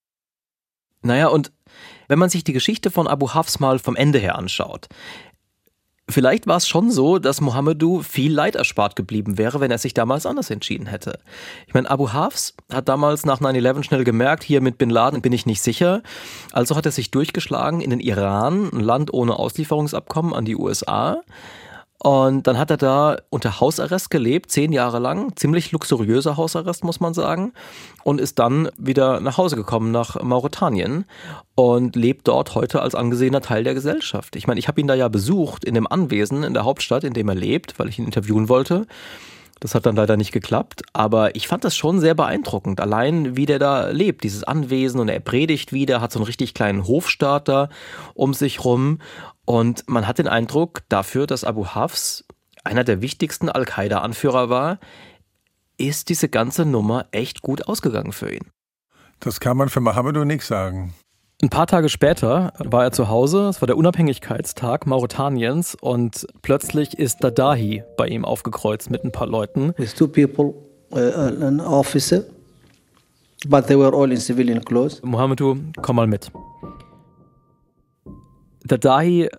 Naja, 1.04 1.28
und 1.28 1.52
wenn 2.08 2.18
man 2.18 2.30
sich 2.30 2.44
die 2.44 2.54
Geschichte 2.54 2.90
von 2.90 3.08
Abu 3.08 3.34
Hafs 3.34 3.60
mal 3.60 3.78
vom 3.78 3.96
Ende 3.96 4.20
her 4.20 4.38
anschaut, 4.38 4.88
vielleicht 6.10 6.48
war 6.48 6.58
es 6.58 6.68
schon 6.68 6.92
so, 6.92 7.20
dass 7.20 7.42
Mohamedou 7.42 8.02
viel 8.02 8.34
Leid 8.34 8.56
erspart 8.56 8.96
geblieben 8.96 9.38
wäre, 9.38 9.60
wenn 9.60 9.72
er 9.72 9.78
sich 9.78 9.94
damals 9.94 10.26
anders 10.26 10.50
entschieden 10.50 10.88
hätte. 10.88 11.20
Ich 11.68 11.74
meine, 11.74 11.90
Abu 11.90 12.12
Hafs 12.12 12.56
hat 12.72 12.90
damals 12.90 13.26
nach 13.26 13.42
9-11 13.42 13.84
schnell 13.84 14.04
gemerkt, 14.04 14.44
hier 14.44 14.62
mit 14.62 14.78
Bin 14.78 14.90
Laden 14.90 15.22
bin 15.22 15.34
ich 15.34 15.46
nicht 15.46 15.62
sicher. 15.62 16.04
Also 16.52 16.76
hat 16.76 16.86
er 16.86 16.92
sich 16.92 17.12
durchgeschlagen 17.12 17.82
in 17.82 17.90
den 17.90 18.00
Iran, 18.00 18.70
ein 18.74 18.80
Land 18.80 19.14
ohne 19.14 19.38
Auslieferungsabkommen 19.38 20.34
an 20.34 20.46
die 20.46 20.56
USA. 20.56 21.22
Und 22.04 22.48
dann 22.48 22.58
hat 22.58 22.70
er 22.70 22.76
da 22.76 23.16
unter 23.30 23.62
Hausarrest 23.62 24.10
gelebt, 24.10 24.52
zehn 24.52 24.74
Jahre 24.74 25.00
lang, 25.00 25.38
ziemlich 25.38 25.72
luxuriöser 25.72 26.36
Hausarrest, 26.36 26.84
muss 26.84 27.00
man 27.00 27.14
sagen, 27.14 27.54
und 28.04 28.20
ist 28.20 28.40
dann 28.40 28.70
wieder 28.78 29.22
nach 29.22 29.38
Hause 29.38 29.56
gekommen 29.56 29.92
nach 29.92 30.22
Mauretanien 30.22 31.06
und 31.56 31.96
lebt 31.96 32.28
dort 32.28 32.56
heute 32.56 32.82
als 32.82 32.94
angesehener 32.94 33.40
Teil 33.40 33.64
der 33.64 33.74
Gesellschaft. 33.74 34.36
Ich 34.36 34.48
meine, 34.48 34.60
ich 34.60 34.68
habe 34.68 34.82
ihn 34.82 34.88
da 34.88 34.96
ja 34.96 35.08
besucht 35.08 35.64
in 35.64 35.76
dem 35.76 35.88
Anwesen 35.88 36.44
in 36.44 36.54
der 36.54 36.66
Hauptstadt, 36.66 37.06
in 37.06 37.14
dem 37.14 37.30
er 37.30 37.36
lebt, 37.36 37.80
weil 37.80 37.88
ich 37.88 38.00
ihn 38.00 38.06
interviewen 38.06 38.50
wollte. 38.50 38.86
Das 39.62 39.74
hat 39.74 39.86
dann 39.86 39.96
leider 39.96 40.18
nicht 40.18 40.34
geklappt, 40.34 40.82
aber 40.92 41.38
ich 41.38 41.48
fand 41.48 41.64
das 41.64 41.74
schon 41.74 42.02
sehr 42.02 42.16
beeindruckend. 42.16 42.82
Allein 42.82 43.38
wie 43.38 43.46
der 43.46 43.60
da 43.60 43.92
lebt, 43.92 44.26
dieses 44.26 44.44
Anwesen 44.44 45.00
und 45.00 45.08
er 45.08 45.22
predigt 45.22 45.72
wieder, 45.72 46.02
hat 46.02 46.12
so 46.12 46.20
einen 46.20 46.26
richtig 46.26 46.54
kleinen 46.54 46.86
Hofstaat 46.86 47.48
da 47.48 47.70
um 48.14 48.34
sich 48.34 48.66
rum 48.66 49.00
und 49.46 49.88
man 49.90 50.08
hat 50.08 50.20
den 50.20 50.28
Eindruck 50.28 50.82
dafür, 50.90 51.28
dass 51.28 51.44
Abu 51.44 51.68
Hafs 51.68 52.26
einer 52.64 52.84
der 52.84 53.02
wichtigsten 53.02 53.50
Al-Qaida-Anführer 53.50 54.50
war, 54.50 54.80
ist 55.78 56.10
diese 56.10 56.30
ganze 56.30 56.66
Nummer 56.66 57.08
echt 57.12 57.42
gut 57.42 57.68
ausgegangen 57.68 58.14
für 58.14 58.34
ihn. 58.34 58.48
Das 59.20 59.40
kann 59.40 59.58
man 59.58 59.70
für 59.70 59.82
Mohammedo 59.82 60.24
nicht 60.24 60.46
sagen. 60.46 60.94
Ein 61.42 61.50
paar 61.50 61.68
Tage 61.68 61.90
später 61.90 62.54
war 62.60 62.84
er 62.84 62.92
zu 62.94 63.10
Hause, 63.10 63.50
es 63.50 63.62
war 63.62 63.68
der 63.68 63.76
Unabhängigkeitstag 63.76 64.88
Mauretaniens 64.88 65.76
und 65.76 66.26
plötzlich 66.42 66.98
ist 66.98 67.22
Dadahi 67.22 67.84
bei 67.98 68.08
ihm 68.08 68.24
aufgekreuzt 68.24 68.90
mit 68.90 69.04
ein 69.04 69.12
paar 69.12 69.28
Leuten. 69.28 69.74
With 69.78 69.94
two 69.94 70.08
people, 70.08 70.54
uh, 70.94 71.44
an 71.46 71.60
officer, 71.60 72.24
but 73.48 73.68
they 73.68 73.78
were 73.78 73.94
all 73.94 74.10
in 74.10 74.18
civilian 74.18 74.64
clothes. 74.64 75.02
Mohamedou, 75.04 75.58
komm 75.82 75.98
mal 75.98 76.08
mit. 76.08 76.32
Dadahi 78.64 79.30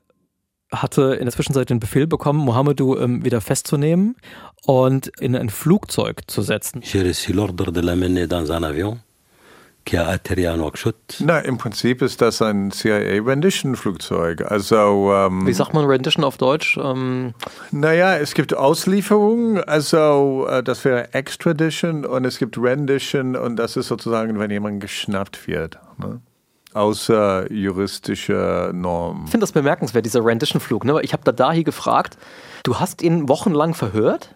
hatte 0.72 1.14
in 1.14 1.26
der 1.26 1.32
Zwischenzeit 1.32 1.70
den 1.70 1.80
Befehl 1.80 2.06
bekommen, 2.06 2.40
Mohamedou 2.40 2.96
ähm, 2.98 3.24
wieder 3.24 3.40
festzunehmen 3.40 4.16
und 4.64 5.08
in 5.20 5.36
ein 5.36 5.50
Flugzeug 5.50 6.22
zu 6.26 6.42
setzen. 6.42 6.82
Na, 11.20 11.40
im 11.40 11.58
Prinzip 11.58 12.00
ist 12.00 12.22
das 12.22 12.40
ein 12.40 12.70
CIA-Rendition-Flugzeug. 12.70 14.50
Also, 14.50 15.12
ähm, 15.12 15.46
Wie 15.46 15.52
sagt 15.52 15.74
man 15.74 15.84
Rendition 15.84 16.24
auf 16.24 16.38
Deutsch? 16.38 16.78
Ähm, 16.82 17.34
naja, 17.70 18.16
es 18.16 18.32
gibt 18.34 18.54
Auslieferung, 18.54 19.60
also 19.60 20.46
äh, 20.48 20.62
das 20.62 20.84
wäre 20.84 21.12
Extradition 21.12 22.06
und 22.06 22.24
es 22.24 22.38
gibt 22.38 22.56
Rendition 22.56 23.36
und 23.36 23.56
das 23.56 23.76
ist 23.76 23.88
sozusagen, 23.88 24.38
wenn 24.38 24.50
jemand 24.50 24.80
geschnappt 24.80 25.46
wird. 25.46 25.78
Ne? 25.98 26.20
Außer 26.74 27.50
juristischer 27.52 28.72
Norm. 28.72 29.22
ich 29.24 29.30
finde 29.30 29.44
das 29.44 29.52
bemerkenswert, 29.52 30.04
dieser 30.04 30.24
Rendition-Flug. 30.24 30.84
Ne? 30.84 31.00
Ich 31.02 31.12
habe 31.12 31.22
Dadahi 31.22 31.62
gefragt, 31.62 32.18
du 32.64 32.80
hast 32.80 33.00
ihn 33.00 33.28
wochenlang 33.28 33.74
verhört? 33.74 34.34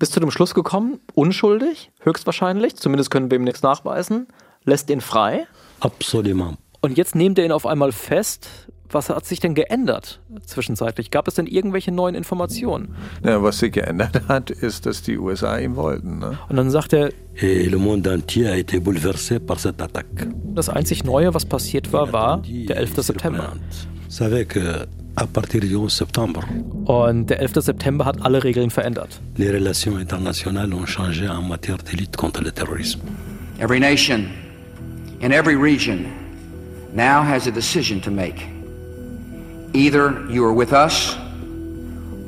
Bist 0.00 0.12
zu 0.12 0.20
dem 0.20 0.30
Schluss 0.30 0.54
gekommen, 0.54 0.98
unschuldig, 1.14 1.92
höchstwahrscheinlich, 2.00 2.76
zumindest 2.76 3.10
können 3.10 3.30
wir 3.30 3.36
ihm 3.36 3.44
nichts 3.44 3.62
nachweisen, 3.62 4.26
lässt 4.64 4.90
ihn 4.90 5.00
frei. 5.00 5.46
Absolument. 5.78 6.58
Und 6.80 6.96
jetzt 6.96 7.14
nehmt 7.14 7.38
ihr 7.38 7.44
ihn 7.44 7.52
auf 7.52 7.66
einmal 7.66 7.92
fest. 7.92 8.48
Was 8.92 9.08
hat 9.08 9.24
sich 9.24 9.38
denn 9.40 9.54
geändert 9.54 10.20
zwischenzeitlich? 10.44 11.10
Gab 11.10 11.28
es 11.28 11.34
denn 11.34 11.46
irgendwelche 11.46 11.92
neuen 11.92 12.14
Informationen? 12.14 12.94
Ja, 13.24 13.40
was 13.42 13.58
sich 13.58 13.72
geändert 13.72 14.22
hat, 14.28 14.50
ist, 14.50 14.86
dass 14.86 15.02
die 15.02 15.16
USA 15.18 15.58
ihn 15.58 15.76
wollten. 15.76 16.18
Ne? 16.18 16.38
Und 16.48 16.56
dann 16.56 16.70
sagt 16.70 16.92
er, 16.92 17.10
das 20.54 20.68
einzig 20.68 21.04
Neue, 21.04 21.34
was 21.34 21.44
passiert 21.46 21.92
war, 21.92 22.12
war 22.12 22.42
der 22.42 22.76
11. 22.76 22.94
September. 22.96 23.52
Vous 24.08 24.16
savez 24.16 24.48
que 24.48 24.86
à 25.14 25.26
partir 25.26 25.60
du 25.60 25.66
11 25.66 25.92
septembre, 25.92 26.42
Und 26.84 27.30
der 27.30 27.40
11. 27.40 27.52
September 27.62 28.04
hat 28.04 28.22
alle 28.22 28.42
Regeln 28.42 28.70
verändert. 28.70 29.20
les 29.36 29.50
relations 29.52 29.98
internationales 30.00 30.72
ont 30.74 30.86
changé 30.86 31.28
en 31.28 31.42
matière 31.42 31.78
de 31.78 31.96
lutte 31.96 32.16
contre 32.16 32.42
le 32.42 32.50
terrorisme. 32.52 33.02
Every 33.60 33.78
nation 33.78 34.30
in 35.20 35.30
every 35.32 35.54
region 35.54 36.06
now 36.92 37.22
has 37.22 37.46
a 37.46 37.50
decision 37.52 38.00
to 38.02 38.10
make. 38.10 38.46
Either 39.72 40.12
you 40.28 40.44
are 40.44 40.56
with 40.56 40.72
us 40.72 41.16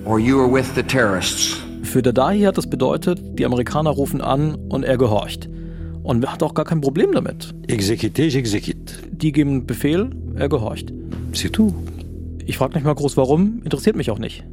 or 0.04 0.18
you 0.20 0.40
are 0.40 0.48
with 0.52 0.66
the 0.74 0.82
terrorists. 0.82 1.56
Für 1.82 2.00
Dadahi 2.00 2.44
hat 2.44 2.56
das 2.56 2.68
bedeutet, 2.68 3.20
die 3.38 3.44
Amerikaner 3.44 3.90
rufen 3.90 4.20
an 4.20 4.54
und 4.68 4.84
er 4.84 4.96
gehorcht. 4.96 5.48
Und 6.04 6.24
er 6.24 6.32
hat 6.32 6.42
auch 6.42 6.54
gar 6.54 6.64
kein 6.64 6.80
Problem 6.80 7.12
damit. 7.12 7.52
Exécuter, 7.68 8.28
j'exécute. 8.28 8.98
Die 9.10 9.32
geben 9.32 9.66
Befehl, 9.66 10.10
er 10.36 10.48
gehorcht. 10.48 10.92
C'est 11.32 11.50
tout. 11.50 11.74
Ich 12.46 12.58
frage 12.58 12.74
nicht 12.74 12.84
mal 12.84 12.94
groß 12.94 13.16
warum, 13.16 13.60
interessiert 13.64 13.96
mich 13.96 14.10
auch 14.10 14.18
nicht. 14.18 14.44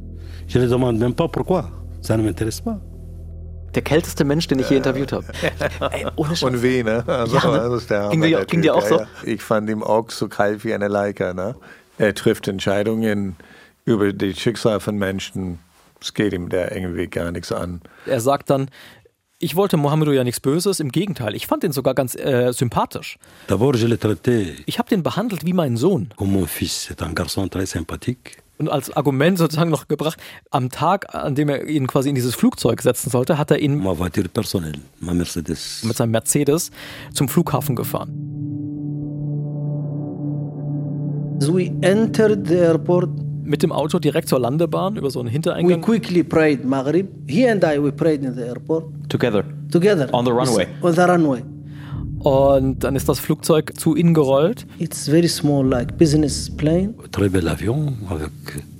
Je 0.48 0.58
ne 0.58 0.66
demande 0.66 0.98
même 0.98 1.14
pas 1.14 1.28
pourquoi. 1.28 1.70
Ça 2.02 2.16
ne 2.16 2.22
m'intéresse 2.28 2.62
pas. 2.62 2.80
Der 3.74 3.82
kälteste 3.82 4.24
Mensch, 4.24 4.48
den 4.48 4.58
ich 4.58 4.68
je 4.68 4.76
interviewt 4.76 5.12
habe. 5.12 5.26
Ey, 5.92 6.06
ohne 6.16 6.34
Scheiß. 6.34 6.42
Und 6.42 6.62
wie, 6.62 6.82
ne? 6.82 7.04
Also, 7.06 7.36
Ja, 7.36 7.50
ne? 7.52 7.68
das 7.70 7.82
ist 7.82 7.90
der 7.90 8.08
Ging 8.08 8.22
Hammer, 8.22 8.36
der 8.36 8.44
ging 8.46 8.62
Typ, 8.62 8.62
dir 8.62 8.74
auch 8.74 8.82
ja, 8.82 8.88
so? 8.88 8.98
Ja. 8.98 9.06
Ich 9.24 9.42
fand 9.42 9.70
ihn 9.70 9.82
auch 9.82 10.10
so 10.10 10.26
kalt 10.28 10.64
wie 10.64 10.74
eine 10.74 10.88
Leica, 10.88 11.32
ne? 11.34 11.54
Er 12.00 12.14
trifft 12.14 12.48
Entscheidungen 12.48 13.36
über 13.84 14.14
die 14.14 14.32
Schicksal 14.32 14.80
von 14.80 14.96
Menschen. 14.96 15.58
Es 16.00 16.14
geht 16.14 16.32
ihm 16.32 16.48
da 16.48 16.70
irgendwie 16.70 17.08
gar 17.08 17.30
nichts 17.30 17.52
an. 17.52 17.82
Er 18.06 18.22
sagt 18.22 18.48
dann, 18.48 18.70
ich 19.38 19.54
wollte 19.54 19.76
Mohamedou 19.76 20.12
ja 20.12 20.24
nichts 20.24 20.40
Böses, 20.40 20.80
im 20.80 20.92
Gegenteil, 20.92 21.34
ich 21.34 21.46
fand 21.46 21.62
ihn 21.62 21.72
sogar 21.72 21.94
ganz 21.94 22.14
äh, 22.14 22.52
sympathisch. 22.54 23.18
Ich 24.64 24.78
habe 24.78 24.88
den 24.88 25.02
behandelt 25.02 25.44
wie 25.44 25.52
meinen 25.52 25.76
Sohn. 25.76 26.08
Und 28.56 28.70
als 28.70 28.96
Argument 28.96 29.36
sozusagen 29.36 29.70
noch 29.70 29.86
gebracht, 29.86 30.18
am 30.50 30.70
Tag, 30.70 31.14
an 31.14 31.34
dem 31.34 31.50
er 31.50 31.66
ihn 31.66 31.86
quasi 31.86 32.08
in 32.08 32.14
dieses 32.14 32.34
Flugzeug 32.34 32.80
setzen 32.80 33.10
sollte, 33.10 33.36
hat 33.36 33.50
er 33.50 33.58
ihn 33.58 33.82
mit 35.84 35.96
seinem 35.96 36.12
Mercedes 36.12 36.70
zum 37.12 37.28
Flughafen 37.28 37.76
gefahren. 37.76 38.29
As 41.40 41.50
we 41.52 41.72
entered 41.82 42.46
the 42.46 42.56
airport, 42.56 43.08
Mit 43.42 43.62
dem 43.62 43.72
Auto 43.72 43.98
direkt 43.98 44.28
zur 44.28 44.38
Landebahn 44.38 44.96
über 44.96 45.10
so 45.10 45.18
einen 45.20 45.28
we 45.28 45.32
Hintereingang. 45.32 45.80
quickly 45.80 46.22
prayed 46.22 46.64
Maghrib. 46.64 47.08
He 47.26 47.48
and 47.48 47.64
I, 47.64 47.82
we 47.82 47.90
prayed 47.90 48.22
in 48.22 48.34
the 48.34 48.42
airport 48.42 48.84
Together. 49.08 49.42
together. 49.72 50.08
On 50.12 50.24
the 50.24 50.30
runway. 50.30 50.66
On 50.82 50.92
the 50.92 51.00
runway. 51.00 51.42
Und 52.22 52.84
dann 52.84 52.94
ist 52.96 53.08
das 53.08 53.18
Flugzeug 53.18 53.72
zu 53.76 53.96
ihnen 53.96 54.12
gerollt. 54.12 54.66
It's 54.78 55.08
very 55.08 55.26
small, 55.26 55.66
like 55.66 55.96
business 55.96 56.50
plane. 56.54 56.94
Très 57.10 57.30
bel 57.30 57.48
avion 57.48 57.94
avec 58.10 58.30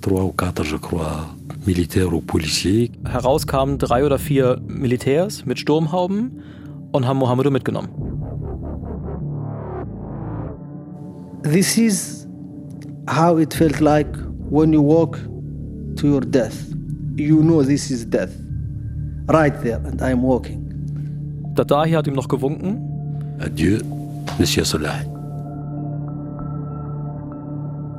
trois 0.01 0.21
ou 0.23 0.31
quatre, 0.31 0.63
je 0.63 0.77
crois, 0.77 1.35
militaires 1.65 2.13
ou 2.13 2.21
policiers. 2.21 2.91
Heraus 3.09 3.45
kamen 3.47 3.77
drei 3.79 4.05
oder 4.05 4.19
vier 4.19 4.61
Militärs 4.67 5.43
mit 5.45 5.57
Sturmhauben 5.59 6.43
und 6.91 7.07
haben 7.07 7.17
Mohamedou 7.17 7.49
mitgenommen. 7.49 7.89
This 11.43 11.75
is 11.77 12.20
how 13.07 13.37
it 13.37 13.53
felt 13.53 13.79
like 13.79 14.07
when 14.49 14.73
you 14.73 14.81
walk 14.81 15.17
to 15.97 16.07
your 16.07 16.21
death. 16.21 16.55
You 17.17 17.41
know 17.43 17.61
this 17.63 17.91
is 17.91 18.05
death. 18.05 18.31
Right 19.27 19.53
there, 19.63 19.79
and 19.85 20.01
I'm 20.01 20.21
walking. 20.23 20.59
Dadahi 21.55 21.95
hat 21.95 22.07
ihm 22.07 22.13
noch 22.15 22.27
gewunken. 22.27 22.79
Adieu, 23.39 23.79
Monsieur 24.39 24.65
Solah. 24.65 25.01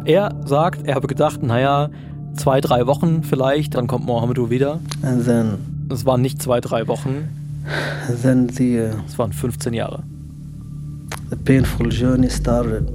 Er 0.04 0.30
sagt, 0.46 0.86
er 0.86 0.94
habe 0.96 1.06
gedacht, 1.06 1.42
naja, 1.42 1.88
zwei, 2.34 2.60
drei 2.60 2.86
Wochen 2.86 3.22
vielleicht, 3.22 3.74
dann 3.76 3.86
kommt 3.86 4.04
Mohamedou 4.04 4.50
wieder. 4.50 4.80
And 5.02 5.24
then, 5.24 5.58
Es 5.90 6.04
waren 6.04 6.22
nicht 6.22 6.42
zwei, 6.42 6.60
drei 6.60 6.88
Wochen, 6.88 7.28
then 8.22 8.48
the, 8.48 8.78
uh, 8.78 8.90
es 9.06 9.16
waren 9.18 9.32
15 9.32 9.74
Jahre. 9.74 10.02
the 11.30 11.36
painful 11.36 11.88
journey 11.90 12.28
started. 12.30 12.88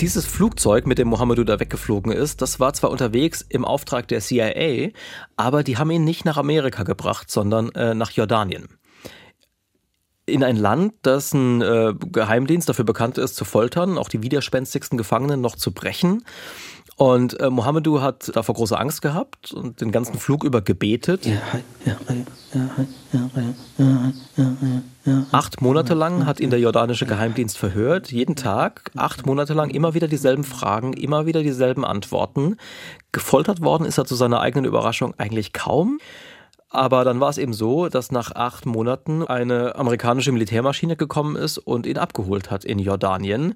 Dieses 0.00 0.26
Flugzeug, 0.26 0.86
mit 0.86 0.98
dem 0.98 1.08
Mohamedou 1.08 1.42
da 1.42 1.58
weggeflogen 1.58 2.12
ist, 2.12 2.42
das 2.42 2.60
war 2.60 2.74
zwar 2.74 2.90
unterwegs 2.90 3.42
im 3.48 3.64
Auftrag 3.64 4.06
der 4.08 4.20
CIA, 4.20 4.90
aber 5.36 5.62
die 5.62 5.78
haben 5.78 5.90
ihn 5.90 6.04
nicht 6.04 6.26
nach 6.26 6.36
Amerika 6.36 6.82
gebracht, 6.82 7.30
sondern 7.30 7.70
äh, 7.70 7.94
nach 7.94 8.10
Jordanien. 8.10 8.68
In 10.26 10.44
ein 10.44 10.56
Land, 10.56 10.92
dessen 11.06 11.62
äh, 11.62 11.94
Geheimdienst 11.98 12.68
dafür 12.68 12.84
bekannt 12.84 13.16
ist, 13.16 13.36
zu 13.36 13.46
foltern, 13.46 13.96
auch 13.96 14.10
die 14.10 14.22
widerspenstigsten 14.22 14.98
Gefangenen 14.98 15.40
noch 15.40 15.56
zu 15.56 15.72
brechen. 15.72 16.24
Und 16.96 17.38
äh, 17.40 17.50
Mohamedou 17.50 18.00
hat 18.00 18.34
davor 18.34 18.54
große 18.54 18.78
Angst 18.78 19.02
gehabt 19.02 19.52
und 19.52 19.82
den 19.82 19.92
ganzen 19.92 20.18
Flug 20.18 20.44
über 20.44 20.62
gebetet. 20.62 21.28
Acht 25.30 25.60
Monate 25.60 25.92
lang 25.92 26.24
hat 26.24 26.40
ihn 26.40 26.48
der 26.48 26.58
jordanische 26.58 27.04
Geheimdienst 27.04 27.58
verhört, 27.58 28.10
jeden 28.12 28.34
Tag, 28.34 28.90
acht 28.96 29.26
Monate 29.26 29.52
lang 29.52 29.68
immer 29.68 29.92
wieder 29.92 30.08
dieselben 30.08 30.42
Fragen, 30.42 30.94
immer 30.94 31.26
wieder 31.26 31.42
dieselben 31.42 31.84
Antworten. 31.84 32.56
Gefoltert 33.12 33.60
worden 33.60 33.84
ist 33.84 33.98
er 33.98 34.06
zu 34.06 34.14
seiner 34.14 34.40
eigenen 34.40 34.64
Überraschung 34.64 35.12
eigentlich 35.18 35.52
kaum. 35.52 35.98
Aber 36.68 37.04
dann 37.04 37.20
war 37.20 37.30
es 37.30 37.38
eben 37.38 37.52
so, 37.52 37.88
dass 37.88 38.10
nach 38.10 38.32
acht 38.34 38.66
Monaten 38.66 39.24
eine 39.24 39.76
amerikanische 39.76 40.32
Militärmaschine 40.32 40.96
gekommen 40.96 41.36
ist 41.36 41.58
und 41.58 41.86
ihn 41.86 41.96
abgeholt 41.96 42.50
hat 42.50 42.64
in 42.64 42.80
Jordanien. 42.80 43.54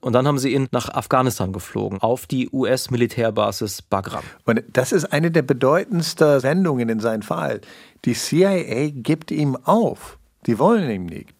Und 0.00 0.12
dann 0.12 0.26
haben 0.26 0.38
sie 0.38 0.52
ihn 0.52 0.68
nach 0.70 0.90
Afghanistan 0.90 1.52
geflogen, 1.54 2.00
auf 2.02 2.26
die 2.26 2.50
US-Militärbasis 2.52 3.80
Bagram. 3.80 4.22
Und 4.44 4.62
das 4.72 4.92
ist 4.92 5.06
eine 5.06 5.30
der 5.30 5.42
bedeutendsten 5.42 6.40
Sendungen 6.40 6.90
in 6.90 7.00
seinem 7.00 7.22
Fall. 7.22 7.62
Die 8.04 8.12
CIA 8.14 8.90
gibt 8.92 9.30
ihm 9.30 9.56
auf. 9.64 10.18
Die 10.46 10.58
wollen 10.58 10.90
ihn 10.90 11.06
nicht. 11.06 11.34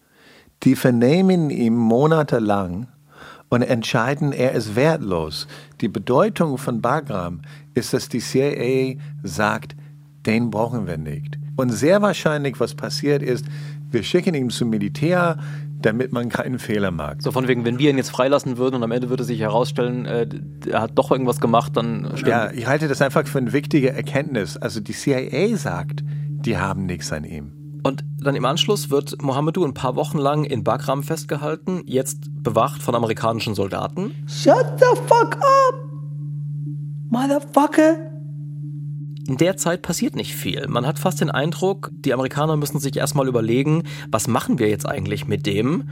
Die 0.63 0.75
vernehmen 0.75 1.51
ihn 1.51 1.75
monatelang 1.75 2.87
und 3.49 3.61
entscheiden, 3.61 4.31
er 4.31 4.53
ist 4.53 4.75
wertlos. 4.75 5.47
Die 5.81 5.87
Bedeutung 5.87 6.57
von 6.57 6.81
Bagram 6.81 7.41
ist, 7.73 7.93
dass 7.93 8.09
die 8.09 8.19
CIA 8.21 8.99
sagt, 9.23 9.75
den 10.25 10.49
brauchen 10.49 10.87
wir 10.87 10.97
nicht. 10.97 11.37
Und 11.55 11.69
sehr 11.69 12.01
wahrscheinlich, 12.01 12.59
was 12.59 12.75
passiert 12.75 13.21
ist, 13.21 13.45
wir 13.89 14.03
schicken 14.03 14.33
ihn 14.33 14.49
zum 14.49 14.69
Militär, 14.69 15.37
damit 15.81 16.13
man 16.13 16.29
keinen 16.29 16.59
Fehler 16.59 16.91
macht. 16.91 17.21
So 17.21 17.31
von 17.31 17.47
wegen, 17.47 17.65
wenn 17.65 17.79
wir 17.79 17.89
ihn 17.89 17.97
jetzt 17.97 18.11
freilassen 18.11 18.57
würden 18.57 18.75
und 18.75 18.83
am 18.83 18.91
Ende 18.91 19.09
würde 19.09 19.23
sich 19.23 19.39
herausstellen, 19.39 20.05
äh, 20.05 20.27
er 20.69 20.81
hat 20.81 20.91
doch 20.95 21.11
irgendwas 21.11 21.39
gemacht, 21.39 21.75
dann 21.75 22.05
stimmt. 22.15 22.27
Ja, 22.27 22.51
ich 22.51 22.67
halte 22.67 22.87
das 22.87 23.01
einfach 23.01 23.25
für 23.27 23.39
eine 23.39 23.51
wichtige 23.53 23.91
Erkenntnis. 23.91 24.57
Also 24.57 24.79
die 24.79 24.93
CIA 24.93 25.57
sagt, 25.57 26.03
die 26.05 26.57
haben 26.57 26.85
nichts 26.85 27.11
an 27.11 27.23
ihm. 27.23 27.53
Und 27.83 28.03
dann 28.19 28.35
im 28.35 28.45
Anschluss 28.45 28.91
wird 28.91 29.21
Mohamedou 29.21 29.65
ein 29.65 29.73
paar 29.73 29.95
Wochen 29.95 30.19
lang 30.19 30.43
in 30.43 30.63
Bagram 30.63 31.01
festgehalten, 31.01 31.81
jetzt 31.85 32.29
bewacht 32.43 32.83
von 32.83 32.93
amerikanischen 32.93 33.55
Soldaten. 33.55 34.11
Shut 34.27 34.65
the 34.77 35.01
fuck 35.07 35.35
up! 35.37 35.75
Motherfucker! 37.09 38.10
In 39.31 39.37
der 39.37 39.55
Zeit 39.55 39.81
passiert 39.81 40.13
nicht 40.13 40.35
viel. 40.35 40.67
Man 40.67 40.85
hat 40.85 40.99
fast 40.99 41.21
den 41.21 41.31
Eindruck, 41.31 41.89
die 41.93 42.13
Amerikaner 42.13 42.57
müssen 42.57 42.81
sich 42.81 42.97
erstmal 42.97 43.29
überlegen, 43.29 43.83
was 44.09 44.27
machen 44.27 44.59
wir 44.59 44.67
jetzt 44.67 44.85
eigentlich 44.85 45.25
mit 45.25 45.45
dem? 45.45 45.85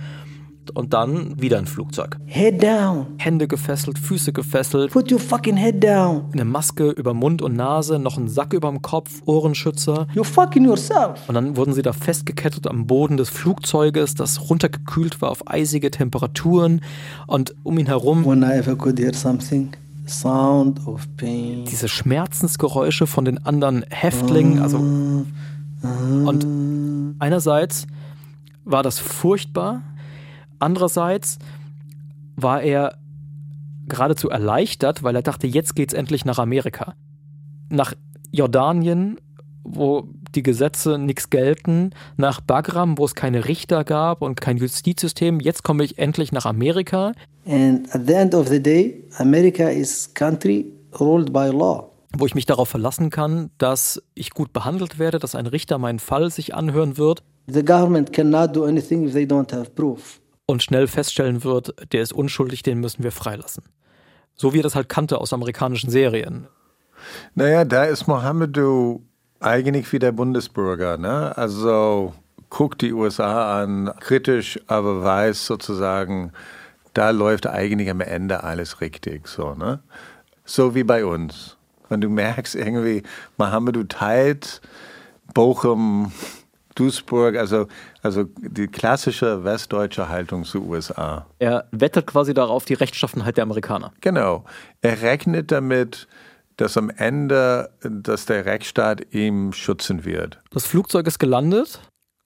Und 0.73 0.93
dann 0.93 1.41
wieder 1.41 1.57
ein 1.57 1.65
Flugzeug. 1.65 2.17
Head 2.25 2.61
down. 2.61 3.05
Hände 3.17 3.47
gefesselt, 3.47 3.97
Füße 3.97 4.33
gefesselt. 4.33 4.91
Put 4.91 5.09
your 5.09 5.21
fucking 5.21 5.55
head 5.55 5.81
down. 5.81 6.25
Eine 6.33 6.43
Maske 6.43 6.89
über 6.89 7.13
Mund 7.13 7.41
und 7.41 7.55
Nase, 7.55 7.97
noch 7.97 8.17
ein 8.17 8.27
Sack 8.27 8.51
überm 8.51 8.81
Kopf, 8.81 9.21
Ohrenschützer. 9.25 10.07
You're 10.13 10.25
fucking 10.25 10.65
yourself. 10.65 11.29
Und 11.29 11.35
dann 11.35 11.55
wurden 11.55 11.73
sie 11.73 11.81
da 11.81 11.93
festgekettet 11.93 12.67
am 12.67 12.87
Boden 12.87 13.15
des 13.15 13.29
Flugzeuges, 13.29 14.15
das 14.15 14.49
runtergekühlt 14.49 15.21
war 15.21 15.31
auf 15.31 15.47
eisige 15.47 15.91
Temperaturen. 15.91 16.81
Und 17.25 17.55
um 17.63 17.77
ihn 17.79 17.87
herum. 17.87 18.25
When 18.25 18.43
I 18.43 18.57
ever 18.57 18.75
could 18.75 18.99
hear 18.99 19.13
something. 19.13 19.71
Sound 20.09 20.85
of 20.87 21.07
pain. 21.17 21.65
Diese 21.65 21.87
Schmerzensgeräusche 21.87 23.07
von 23.07 23.25
den 23.25 23.45
anderen 23.45 23.83
Häftlingen, 23.89 24.61
also 24.61 24.77
und 25.81 27.15
einerseits 27.19 27.87
war 28.65 28.83
das 28.83 28.99
furchtbar, 28.99 29.81
andererseits 30.59 31.39
war 32.35 32.61
er 32.61 32.97
geradezu 33.87 34.29
erleichtert, 34.29 35.03
weil 35.03 35.15
er 35.15 35.21
dachte, 35.21 35.47
jetzt 35.47 35.75
geht's 35.75 35.93
endlich 35.93 36.25
nach 36.25 36.37
Amerika. 36.37 36.95
Nach 37.69 37.93
Jordanien, 38.31 39.17
wo 39.63 40.07
die 40.35 40.43
Gesetze 40.43 40.97
nichts 40.97 41.29
gelten, 41.29 41.91
nach 42.17 42.41
Bagram, 42.41 42.97
wo 42.97 43.05
es 43.05 43.15
keine 43.15 43.47
Richter 43.47 43.83
gab 43.83 44.21
und 44.21 44.41
kein 44.41 44.57
Justizsystem. 44.57 45.39
Jetzt 45.39 45.63
komme 45.63 45.83
ich 45.83 45.97
endlich 45.97 46.31
nach 46.31 46.45
Amerika. 46.45 47.13
And 47.45 47.93
at 47.93 48.07
the 48.07 48.13
end 48.13 48.35
of 48.35 48.47
the 48.47 48.61
day, 48.61 49.03
America 49.17 49.69
is 49.69 50.13
country 50.13 50.71
ruled 50.99 51.33
by 51.33 51.49
law. 51.51 51.91
Wo 52.17 52.25
ich 52.25 52.35
mich 52.35 52.45
darauf 52.45 52.69
verlassen 52.69 53.09
kann, 53.09 53.51
dass 53.57 54.01
ich 54.15 54.31
gut 54.31 54.51
behandelt 54.51 54.97
werde, 54.97 55.19
dass 55.19 55.35
ein 55.35 55.45
Richter 55.45 55.77
meinen 55.77 55.99
Fall 55.99 56.31
sich 56.31 56.55
anhören 56.55 56.97
wird. 56.97 57.23
The 57.47 57.63
government 57.63 58.13
cannot 58.13 58.55
do 58.55 58.65
anything 58.65 59.05
if 59.05 59.13
they 59.13 59.25
don't 59.25 59.53
have 59.53 59.71
proof. 59.71 60.19
Und 60.45 60.63
schnell 60.63 60.87
feststellen 60.87 61.43
wird, 61.43 61.73
der 61.91 62.01
ist 62.01 62.13
unschuldig, 62.13 62.63
den 62.63 62.79
müssen 62.79 63.03
wir 63.03 63.11
freilassen. 63.11 63.63
So 64.35 64.53
wie 64.53 64.59
er 64.59 64.63
das 64.63 64.75
halt 64.75 64.89
kannte 64.89 65.19
aus 65.19 65.33
amerikanischen 65.33 65.89
Serien. 65.91 66.47
Naja, 67.35 67.65
da 67.65 67.85
ist 67.85 68.07
Mohammedu 68.07 69.03
eigentlich 69.39 69.91
wie 69.93 69.99
der 69.99 70.11
Bundesbürger, 70.11 70.97
ne? 70.97 71.35
Also 71.37 72.13
guckt 72.49 72.81
die 72.81 72.93
USA 72.93 73.61
an, 73.61 73.91
kritisch, 73.99 74.59
aber 74.67 75.03
weiß 75.03 75.45
sozusagen, 75.45 76.31
da 76.93 77.11
läuft 77.11 77.47
eigentlich 77.47 77.89
am 77.89 78.01
Ende 78.01 78.43
alles 78.43 78.81
richtig, 78.81 79.27
so, 79.27 79.53
ne? 79.53 79.79
So 80.45 80.73
wie 80.75 80.83
bei 80.83 81.05
uns. 81.05 81.57
Und 81.89 82.01
du 82.01 82.09
merkst 82.09 82.55
irgendwie, 82.55 83.03
Mohammed 83.37 83.89
teilt 83.89 84.61
Bochum, 85.33 86.11
Duisburg, 86.75 87.35
also, 87.35 87.67
also 88.01 88.23
die 88.37 88.67
klassische 88.67 89.43
westdeutsche 89.43 90.09
Haltung 90.09 90.43
zu 90.43 90.65
USA. 90.65 91.25
Er 91.39 91.67
wettet 91.71 92.07
quasi 92.07 92.33
darauf 92.33 92.65
die 92.65 92.73
Rechtschaffenheit 92.73 93.37
der 93.37 93.43
Amerikaner. 93.43 93.91
Genau. 94.01 94.45
Er 94.81 95.01
rechnet 95.01 95.51
damit, 95.51 96.07
dass 96.59 96.75
am 96.75 96.89
Ende, 96.89 97.69
dass 97.81 98.25
der 98.25 98.45
Rechtsstaat 98.45 99.13
ihm 99.13 99.53
schützen 99.53 100.03
wird. 100.03 100.41
Das 100.51 100.65
Flugzeug 100.65 101.07
ist 101.07 101.17
gelandet 101.17 101.79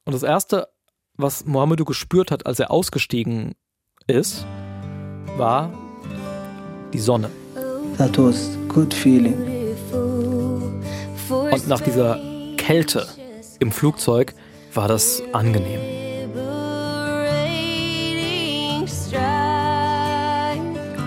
und 0.06 0.13
das 0.13 0.24
Erste, 0.24 0.69
was 1.15 1.46
Mohamedou 1.46 1.86
gespürt 1.86 2.32
hat, 2.32 2.48
als 2.48 2.60
er 2.60 2.72
ausgestiegen 2.72 3.54
ist, 4.08 4.48
war 5.38 5.72
die 6.93 7.00
Sonne. 7.00 7.30
That 7.98 8.17
was 8.17 8.58
good 8.67 8.91
feeling. 8.91 9.38
Und 11.30 11.67
nach 11.67 11.82
dieser 11.82 12.19
Kälte 12.58 13.08
im 13.60 13.72
Flugzeug 13.72 14.34
war 14.74 14.88
das 14.88 15.22
angenehm. 15.32 15.80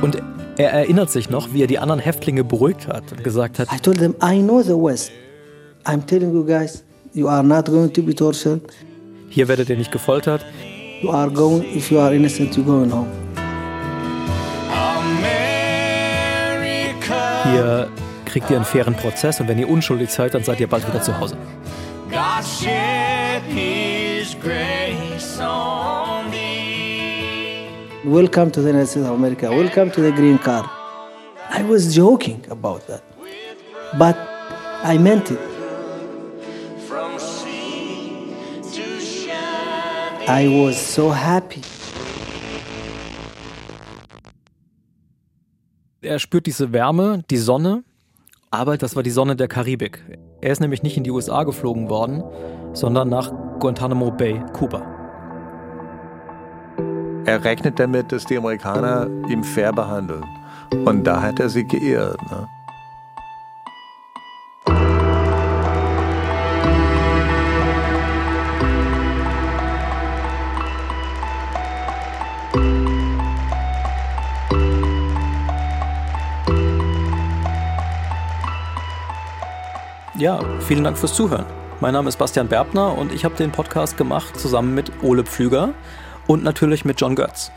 Und 0.01 0.23
er 0.59 0.71
erinnert 0.71 1.11
sich 1.11 1.29
noch, 1.29 1.53
wie 1.53 1.63
er 1.63 1.67
die 1.67 1.79
anderen 1.79 2.01
Häftlinge 2.01 2.45
beruhigt 2.45 2.89
hat 2.89 3.13
und 3.13 3.23
gesagt 3.23 3.59
hat, 3.59 3.69
I 3.73 3.79
told 3.79 3.99
them, 3.99 4.15
I 4.23 4.41
know 4.41 4.63
the 4.63 4.73
West. 4.73 5.13
I'm 5.85 6.05
telling 6.07 6.33
you 6.33 6.45
guys, 6.45 6.83
you 7.13 7.29
are 7.29 7.43
not 7.43 7.67
going 7.67 7.93
to 7.93 8.03
be 8.03 8.15
tortured. 8.15 8.63
Hier 9.29 9.49
werdet 9.49 9.69
ihr 9.69 9.77
nicht 9.77 9.93
gefoltert. 9.93 10.45
You 11.03 11.11
are 11.11 11.31
going, 11.31 11.63
if 11.77 11.91
you 11.91 11.99
are 11.99 12.15
innocent, 12.15 12.57
you're 12.57 12.65
going 12.65 12.91
home. 12.91 13.09
Hier 17.53 17.89
kriegt 18.25 18.51
ihr 18.51 18.57
einen 18.57 18.65
fairen 18.65 18.95
Prozess 18.95 19.41
und 19.41 19.49
wenn 19.49 19.59
ihr 19.59 19.69
unschuldig 19.69 20.11
seid, 20.11 20.35
dann 20.35 20.43
seid 20.43 20.59
ihr 20.59 20.67
bald 20.67 20.87
wieder 20.89 21.03
zu 21.03 21.19
Hause. 21.19 21.37
God 22.11 22.45
shed 22.45 23.43
his 23.49 24.35
grace 24.41 24.76
Welcome 28.07 28.53
to 28.53 28.63
the 28.63 28.69
United 28.69 28.87
States 28.87 29.05
of 29.05 29.15
America. 29.15 29.51
Welcome 29.51 29.91
to 29.91 30.01
the 30.01 30.13
green 30.13 30.39
card. 30.39 30.65
I 31.51 31.65
was 31.65 31.93
joking 31.93 32.41
about 32.51 32.87
that. 32.87 33.03
But 33.99 34.17
I 34.85 34.97
meant 34.97 35.33
it. 35.33 35.41
I 40.29 40.47
was 40.47 40.77
so 40.77 41.13
happy. 41.13 41.63
Er 46.01 46.21
spürt 46.21 46.47
diese 46.47 46.73
Wärme, 46.73 47.25
die 47.29 47.39
Sonne, 47.39 47.83
aber 48.53 48.77
das 48.79 48.95
war 48.95 49.03
die 49.03 49.11
Sonne 49.11 49.35
der 49.35 49.49
Karibik. 49.49 50.01
Er 50.41 50.53
ist 50.53 50.61
nämlich 50.61 50.85
nicht 50.85 50.97
in 50.97 51.03
die 51.03 51.11
USA 51.11 51.43
geflogen 51.43 51.89
worden, 51.91 52.23
sondern 52.73 53.09
nach 53.09 53.33
Guantanamo 53.59 54.13
Bay, 54.13 54.41
Kuba. 54.53 54.96
Er 57.27 57.43
rechnet 57.43 57.81
damit, 57.81 58.13
dass 58.13 58.25
die 58.25 58.37
Amerikaner 58.37 59.09
ihn 59.29 59.43
fair 59.43 59.73
behandeln. 59.73 60.25
Und 60.85 61.03
da 61.03 61.21
hat 61.21 61.41
er 61.41 61.49
sich 61.49 61.67
geirrt. 61.67 62.21
Ne? 62.31 62.49
Ja, 80.17 80.39
vielen 80.61 80.85
Dank 80.85 80.97
fürs 80.97 81.13
Zuhören. 81.15 81.45
Mein 81.81 81.93
Name 81.93 82.09
ist 82.09 82.19
Bastian 82.19 82.47
Berbner 82.47 82.97
und 82.97 83.13
ich 83.13 83.25
habe 83.25 83.35
den 83.35 83.51
Podcast 83.51 83.97
gemacht 83.97 84.39
zusammen 84.39 84.77
mit 84.77 84.93
Ole 85.03 85.25
Pflüger 85.25 85.75
und 86.27 86.43
natürlich 86.45 86.85
mit 86.85 87.01
John 87.01 87.15
Götz. 87.15 87.51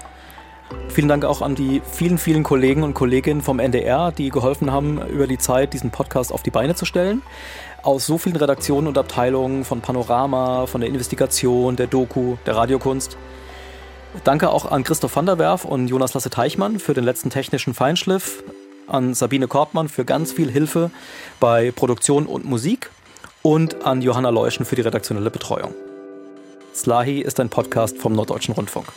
Vielen 0.89 1.07
Dank 1.07 1.25
auch 1.25 1.41
an 1.41 1.55
die 1.55 1.81
vielen, 1.91 2.17
vielen 2.17 2.43
Kollegen 2.43 2.83
und 2.83 2.93
Kolleginnen 2.93 3.41
vom 3.41 3.59
NDR, 3.59 4.11
die 4.11 4.29
geholfen 4.29 4.71
haben, 4.71 5.01
über 5.07 5.27
die 5.27 5.37
Zeit 5.37 5.73
diesen 5.73 5.91
Podcast 5.91 6.31
auf 6.31 6.43
die 6.43 6.51
Beine 6.51 6.75
zu 6.75 6.85
stellen. 6.85 7.21
Aus 7.81 8.05
so 8.05 8.17
vielen 8.17 8.35
Redaktionen 8.35 8.87
und 8.87 8.97
Abteilungen 8.97 9.63
von 9.63 9.81
Panorama, 9.81 10.65
von 10.65 10.81
der 10.81 10.89
Investigation, 10.89 11.75
der 11.75 11.87
Doku, 11.87 12.35
der 12.45 12.55
Radiokunst. 12.55 13.17
Danke 14.23 14.49
auch 14.49 14.69
an 14.69 14.83
Christoph 14.83 15.15
van 15.15 15.25
der 15.25 15.37
Werf 15.37 15.65
und 15.65 15.87
Jonas 15.87 16.13
Lasse 16.13 16.29
Teichmann 16.29 16.79
für 16.79 16.93
den 16.93 17.03
letzten 17.03 17.29
technischen 17.29 17.73
Feinschliff, 17.73 18.43
an 18.87 19.13
Sabine 19.13 19.47
Korbmann 19.47 19.87
für 19.87 20.03
ganz 20.03 20.31
viel 20.31 20.51
Hilfe 20.51 20.89
bei 21.39 21.71
Produktion 21.71 22.25
und 22.25 22.45
Musik 22.45 22.89
und 23.43 23.85
an 23.85 24.01
Johanna 24.01 24.29
Leuschen 24.29 24.65
für 24.65 24.75
die 24.75 24.81
redaktionelle 24.81 25.29
Betreuung. 25.29 25.73
Slahi 26.73 27.21
ist 27.21 27.39
ein 27.39 27.49
Podcast 27.49 27.97
vom 27.97 28.13
Norddeutschen 28.13 28.53
Rundfunk. 28.53 28.87